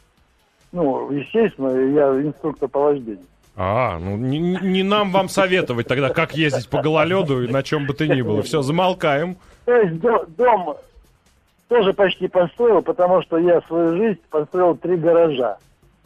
Ну, 0.73 1.11
естественно, 1.11 1.69
я 1.69 2.09
инструктор 2.27 2.69
по 2.69 2.81
вождению. 2.81 3.27
А, 3.55 3.99
ну 3.99 4.17
не, 4.17 4.39
не 4.39 4.83
нам 4.83 5.11
вам 5.13 5.29
советовать 5.29 5.87
тогда, 5.87 6.09
как 6.09 6.35
ездить 6.35 6.71
по 6.71 6.81
гололеду 6.81 7.43
и 7.45 7.49
на 7.53 7.63
чем 7.63 7.87
бы 7.87 7.93
то 7.93 8.07
ни 8.07 8.23
было. 8.23 8.43
Все, 8.43 8.63
замолкаем. 8.63 9.37
То 9.67 9.77
есть 9.77 10.01
до- 10.01 10.25
дом 10.39 10.77
тоже 11.69 11.93
почти 11.93 12.29
построил, 12.29 12.81
потому 12.81 13.21
что 13.21 13.37
я 13.37 13.61
свою 13.63 13.95
жизнь 13.99 14.21
построил 14.31 14.75
три 14.75 14.97
гаража. 14.97 15.59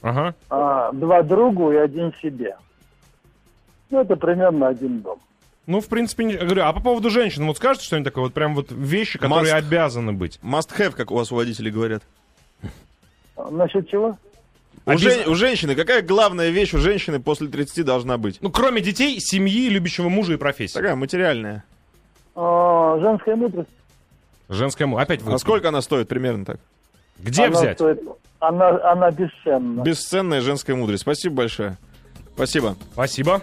Ага. 0.02 0.34
А, 0.50 0.90
два 0.92 1.22
другу 1.22 1.70
и 1.70 1.76
один 1.76 2.12
себе. 2.20 2.56
Ну, 3.90 4.00
это 4.00 4.16
примерно 4.16 4.66
один 4.66 5.00
дом. 5.02 5.20
Ну, 5.66 5.80
в 5.80 5.88
принципе, 5.88 6.24
не... 6.24 6.34
говорю, 6.36 6.62
а 6.64 6.72
по 6.72 6.80
поводу 6.80 7.10
женщин, 7.10 7.44
вот 7.46 7.56
скажете 7.56 7.86
что-нибудь 7.86 8.04
такое, 8.04 8.24
вот 8.24 8.34
прям 8.34 8.54
вот 8.54 8.70
вещи, 8.70 9.18
которые 9.18 9.52
Must. 9.52 9.58
обязаны 9.58 10.12
быть? 10.12 10.38
Must 10.42 10.70
have, 10.78 10.92
как 10.92 11.10
у 11.10 11.16
вас 11.16 11.32
у 11.32 11.36
водителей 11.36 11.72
говорят. 11.72 12.02
А, 13.36 13.50
Насчет 13.50 13.88
чего? 13.90 14.16
У, 14.84 14.90
Обяз- 14.90 14.98
жен- 15.00 15.28
у 15.28 15.34
женщины, 15.34 15.74
какая 15.74 16.02
главная 16.02 16.50
вещь 16.50 16.72
у 16.74 16.78
женщины 16.78 17.18
после 17.20 17.48
30 17.48 17.84
должна 17.84 18.16
быть? 18.18 18.38
Ну, 18.40 18.50
кроме 18.50 18.80
детей, 18.80 19.18
семьи, 19.18 19.68
любящего 19.68 20.08
мужа 20.08 20.34
и 20.34 20.36
профессии. 20.36 20.74
Такая 20.74 20.94
материальная. 20.94 21.64
А, 22.36 22.98
женская 23.00 23.34
мудрость. 23.34 23.68
Женская 24.48 24.86
му- 24.86 24.98
Опять 24.98 25.22
вы. 25.22 25.32
А 25.34 25.38
сколько 25.38 25.68
она 25.70 25.82
стоит 25.82 26.06
примерно 26.06 26.44
так? 26.44 26.60
Где 27.18 27.46
она 27.46 27.58
взять? 27.58 27.78
стоит- 27.78 28.00
она, 28.38 28.68
она 28.92 29.10
бесценна. 29.10 29.82
Бесценная 29.82 30.40
женская 30.40 30.74
мудрость. 30.76 31.02
Спасибо 31.02 31.34
большое. 31.36 31.76
Спасибо. 32.36 32.76
Спасибо. 32.92 33.42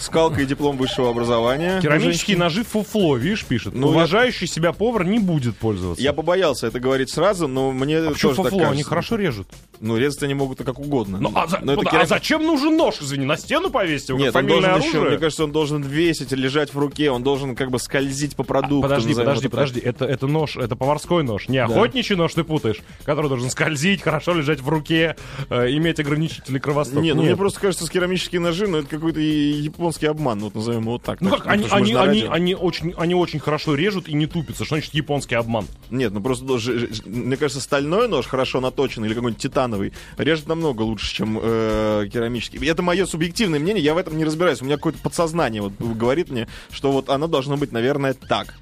Скалка 0.00 0.40
и 0.42 0.46
диплом 0.46 0.76
высшего 0.76 1.10
образования. 1.10 1.80
Керамические 1.80 2.36
ножи 2.36 2.64
фуфло, 2.64 3.16
видишь, 3.16 3.44
пишет. 3.44 3.74
Ну, 3.74 3.88
Уважающий 3.88 4.46
себя 4.46 4.72
повар 4.72 5.04
не 5.04 5.18
будет 5.18 5.56
пользоваться. 5.56 6.02
Я 6.02 6.12
побоялся 6.12 6.66
это 6.66 6.80
говорить 6.80 7.10
сразу, 7.10 7.48
но 7.48 7.72
мне 7.72 7.98
А 7.98 8.04
тоже 8.12 8.28
так 8.28 8.36
фуфло? 8.36 8.58
Они 8.58 8.66
кажется. 8.68 8.88
хорошо 8.88 9.16
режут. 9.16 9.48
Ну, 9.80 9.96
резать 9.96 10.22
они 10.22 10.34
могут 10.34 10.58
как 10.58 10.78
угодно. 10.78 11.18
Ну, 11.20 11.32
а, 11.34 11.46
за- 11.46 11.60
Но 11.62 11.72
это 11.74 11.82
а 11.82 11.92
керам- 11.92 12.06
зачем 12.06 12.42
нужен 12.44 12.76
нож, 12.76 12.96
извини? 13.00 13.24
На 13.26 13.36
стену 13.36 13.70
повесить 13.70 14.08
его, 14.08 14.18
Нет, 14.18 14.34
он 14.34 14.46
должен 14.46 14.70
еще, 14.76 14.88
оружие? 14.90 15.02
мне 15.10 15.18
кажется, 15.18 15.44
он 15.44 15.52
должен 15.52 15.82
весить, 15.82 16.32
лежать 16.32 16.72
в 16.74 16.78
руке, 16.78 17.10
он 17.10 17.22
должен 17.22 17.54
как 17.56 17.70
бы 17.70 17.78
скользить 17.78 18.36
по 18.36 18.42
продукту. 18.42 18.82
Подожди, 18.82 19.08
назовем 19.10 19.26
подожди, 19.26 19.46
это 19.46 19.50
так. 19.56 19.60
подожди. 19.66 19.80
Это, 19.80 20.04
это 20.04 20.26
нож, 20.26 20.56
это 20.56 20.76
поварской 20.76 21.22
нож. 21.22 21.48
Не 21.48 21.58
охотничий 21.58 22.16
нож 22.16 22.34
ты 22.34 22.44
путаешь, 22.44 22.78
который 23.04 23.28
должен 23.28 23.50
скользить, 23.50 24.02
хорошо 24.02 24.34
лежать 24.34 24.60
в 24.60 24.68
руке, 24.68 25.16
э, 25.50 25.70
иметь 25.72 26.00
ограничители 26.00 26.58
кровостока. 26.58 27.00
Не, 27.00 27.12
ну 27.14 27.20
мне 27.22 27.30
Нет. 27.30 27.38
просто 27.38 27.60
кажется, 27.60 27.86
с 27.86 27.90
керамические 27.90 28.40
ножи, 28.40 28.66
ну 28.66 28.78
это 28.78 28.88
какой-то 28.88 29.20
японский 29.20 30.06
обман, 30.06 30.40
вот 30.40 30.54
назовем 30.54 30.82
его 30.82 30.92
вот 30.92 31.02
так. 31.02 31.20
Ну 31.20 31.30
Так 31.30 31.42
как, 31.44 31.52
они, 31.52 31.66
они, 31.70 31.94
они, 31.94 32.22
они, 32.28 32.54
очень, 32.54 32.94
они 32.96 33.14
очень 33.14 33.38
хорошо 33.40 33.74
режут 33.74 34.08
и 34.08 34.14
не 34.14 34.26
тупятся. 34.26 34.64
Что 34.64 34.74
значит 34.76 34.94
японский 34.94 35.34
обман? 35.34 35.66
Нет, 35.90 36.12
ну 36.12 36.20
просто, 36.20 36.58
ж- 36.58 36.88
мне 37.04 37.36
кажется, 37.36 37.60
стальной 37.62 38.08
нож, 38.08 38.26
хорошо 38.26 38.60
наточенный, 38.60 39.08
или 39.08 39.14
какой-нибудь 39.14 39.40
титановый, 39.68 39.92
режет 40.16 40.46
намного 40.46 40.82
лучше, 40.82 41.14
чем 41.14 41.38
э, 41.40 42.08
керамический. 42.12 42.66
Это 42.68 42.82
мое 42.82 43.06
субъективное 43.06 43.60
мнение, 43.60 43.82
я 43.82 43.94
в 43.94 43.98
этом 43.98 44.16
не 44.16 44.24
разбираюсь. 44.24 44.62
У 44.62 44.64
меня 44.64 44.76
какое-то 44.76 44.98
подсознание 44.98 45.62
вот 45.62 45.72
говорит 45.78 46.30
мне, 46.30 46.48
что 46.70 46.92
вот 46.92 47.08
оно 47.08 47.26
должно 47.26 47.56
быть, 47.56 47.72
наверное, 47.72 48.14
так. 48.14 48.54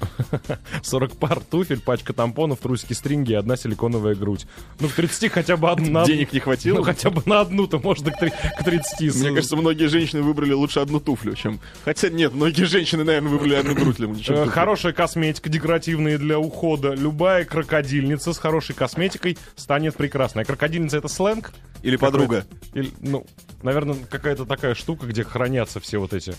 40 0.82 1.16
пар 1.16 1.40
туфель, 1.40 1.80
пачка 1.80 2.12
тампонов, 2.12 2.58
трусики, 2.60 2.92
стринги 2.92 3.32
и 3.32 3.34
одна 3.34 3.56
силиконовая 3.56 4.14
грудь. 4.14 4.46
Ну, 4.80 4.88
к 4.88 4.92
30 4.92 5.30
хотя 5.32 5.56
бы 5.56 5.70
одна. 5.70 6.04
Денег 6.04 6.32
не 6.32 6.40
хватило? 6.40 6.78
Ну, 6.78 6.82
хотя 6.82 7.10
бы 7.10 7.22
на 7.26 7.40
одну-то 7.40 7.78
можно 7.78 8.10
к, 8.10 8.18
три- 8.18 8.30
к 8.30 8.64
30. 8.64 9.14
Мне 9.16 9.34
кажется, 9.34 9.56
многие 9.56 9.86
женщины 9.88 10.22
выбрали 10.22 10.52
лучше 10.52 10.80
одну 10.80 11.00
туфлю, 11.00 11.34
чем... 11.34 11.60
Хотя 11.84 12.08
нет, 12.08 12.32
многие 12.34 12.64
женщины, 12.64 13.04
наверное, 13.04 13.30
выбрали 13.30 13.54
одну 13.54 13.74
грудь, 13.74 13.90
Э. 14.28 14.46
Хорошая 14.46 14.92
косметика, 14.92 15.48
декоративная 15.48 16.18
для 16.18 16.38
ухода. 16.38 16.94
Любая 16.94 17.44
крокодильница 17.44 18.32
с 18.32 18.38
хорошей 18.38 18.74
косметикой 18.74 19.36
станет 19.56 19.96
прекрасной. 19.96 20.42
А 20.42 20.46
крокодильница 20.46 20.98
это 20.98 21.08
сленг? 21.08 21.52
Или 21.82 21.96
подруга. 21.96 22.46
Или, 22.74 22.92
ну, 23.00 23.26
наверное, 23.62 23.96
какая-то 24.08 24.44
такая 24.44 24.74
штука, 24.74 25.06
где 25.06 25.24
хранятся 25.24 25.80
все 25.80 25.98
вот 25.98 26.12
эти. 26.12 26.34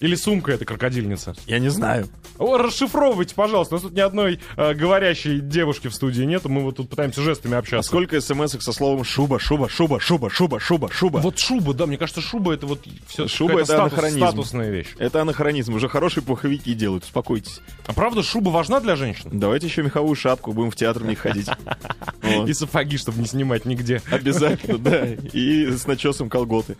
Или 0.00 0.14
сумка 0.14 0.52
это 0.52 0.64
крокодильница. 0.64 1.34
Я 1.46 1.58
не 1.58 1.68
знаю. 1.68 2.08
О, 2.38 2.56
расшифровывайте, 2.56 3.34
пожалуйста. 3.34 3.74
У 3.74 3.76
нас 3.76 3.82
тут 3.82 3.92
ни 3.92 4.00
одной 4.00 4.40
э, 4.56 4.72
говорящей 4.74 5.40
девушки 5.40 5.88
в 5.88 5.94
студии 5.94 6.22
нету. 6.22 6.48
Мы 6.48 6.62
вот 6.62 6.76
тут 6.76 6.88
пытаемся 6.88 7.20
жестами 7.20 7.54
А 7.54 7.58
общаться. 7.58 7.88
сколько 7.88 8.18
смс 8.20 8.52
со 8.58 8.72
словом 8.72 9.04
шуба, 9.04 9.38
шуба, 9.38 9.68
шуба, 9.68 10.00
шуба, 10.00 10.30
шуба, 10.30 10.58
шуба, 10.58 10.90
шуба? 10.90 11.18
Вот 11.18 11.38
шуба, 11.38 11.74
да, 11.74 11.84
мне 11.86 11.98
кажется, 11.98 12.22
шуба 12.22 12.54
это 12.54 12.66
вот 12.66 12.86
все 13.06 13.28
Шуба 13.28 13.60
это 13.60 13.76
анахронизм. 13.82 14.18
статусная 14.18 14.70
вещь. 14.70 14.88
Это 14.98 15.20
анахронизм. 15.20 15.74
Уже 15.74 15.88
хорошие 15.88 16.24
пуховики 16.24 16.72
делают, 16.72 17.04
успокойтесь. 17.04 17.60
А 17.86 17.92
правда, 17.92 18.22
шуба 18.22 18.48
важна 18.48 18.80
для 18.80 18.96
женщин? 18.96 19.28
Давайте 19.38 19.66
еще 19.66 19.82
меховую 19.82 20.14
шапку, 20.16 20.52
будем 20.54 20.70
в 20.70 20.76
театр 20.76 21.02
в 21.02 21.06
них 21.06 21.18
ходить. 21.18 21.48
Вот. 22.38 22.48
И 22.48 22.54
сапоги, 22.54 22.96
чтобы 22.96 23.20
не 23.20 23.26
снимать 23.26 23.64
нигде. 23.64 24.02
Обязательно, 24.10 24.78
да. 24.78 25.06
И 25.06 25.66
с 25.66 25.86
начесом 25.86 26.28
колготы. 26.28 26.76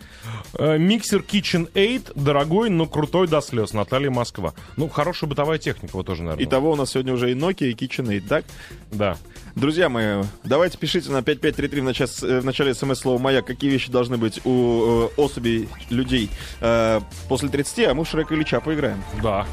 Э, 0.54 0.78
Миксер 0.78 1.20
KitchenAid 1.20 2.12
дорогой, 2.14 2.70
но 2.70 2.86
крутой 2.86 3.28
до 3.28 3.40
слез. 3.40 3.72
Наталья 3.72 4.10
Москва. 4.10 4.54
Ну, 4.76 4.88
хорошая 4.88 5.28
бытовая 5.28 5.58
техника, 5.58 5.96
вот 5.96 6.06
тоже, 6.06 6.22
наверное. 6.22 6.44
Итого 6.44 6.72
у 6.72 6.76
нас 6.76 6.90
сегодня 6.90 7.12
уже 7.12 7.30
и 7.30 7.34
Nokia, 7.34 7.70
и 7.70 7.74
KitchenAid, 7.74 8.26
так? 8.28 8.44
Да. 8.90 9.16
Друзья 9.56 9.88
мои, 9.88 10.22
давайте 10.44 10.78
пишите 10.78 11.10
на 11.10 11.22
5533 11.22 11.80
в 11.80 11.84
начале, 11.84 12.40
в 12.40 12.44
начале 12.44 12.74
смс-слова 12.74 13.18
«Маяк», 13.18 13.46
какие 13.46 13.70
вещи 13.70 13.90
должны 13.90 14.16
быть 14.16 14.40
у 14.44 15.06
э, 15.06 15.08
особей, 15.16 15.68
людей 15.90 16.30
э, 16.60 17.00
после 17.28 17.48
30, 17.48 17.88
а 17.88 17.94
мы 17.94 18.04
в 18.04 18.08
Шрека 18.08 18.34
Ильича 18.34 18.60
поиграем. 18.60 19.02
Да. 19.22 19.46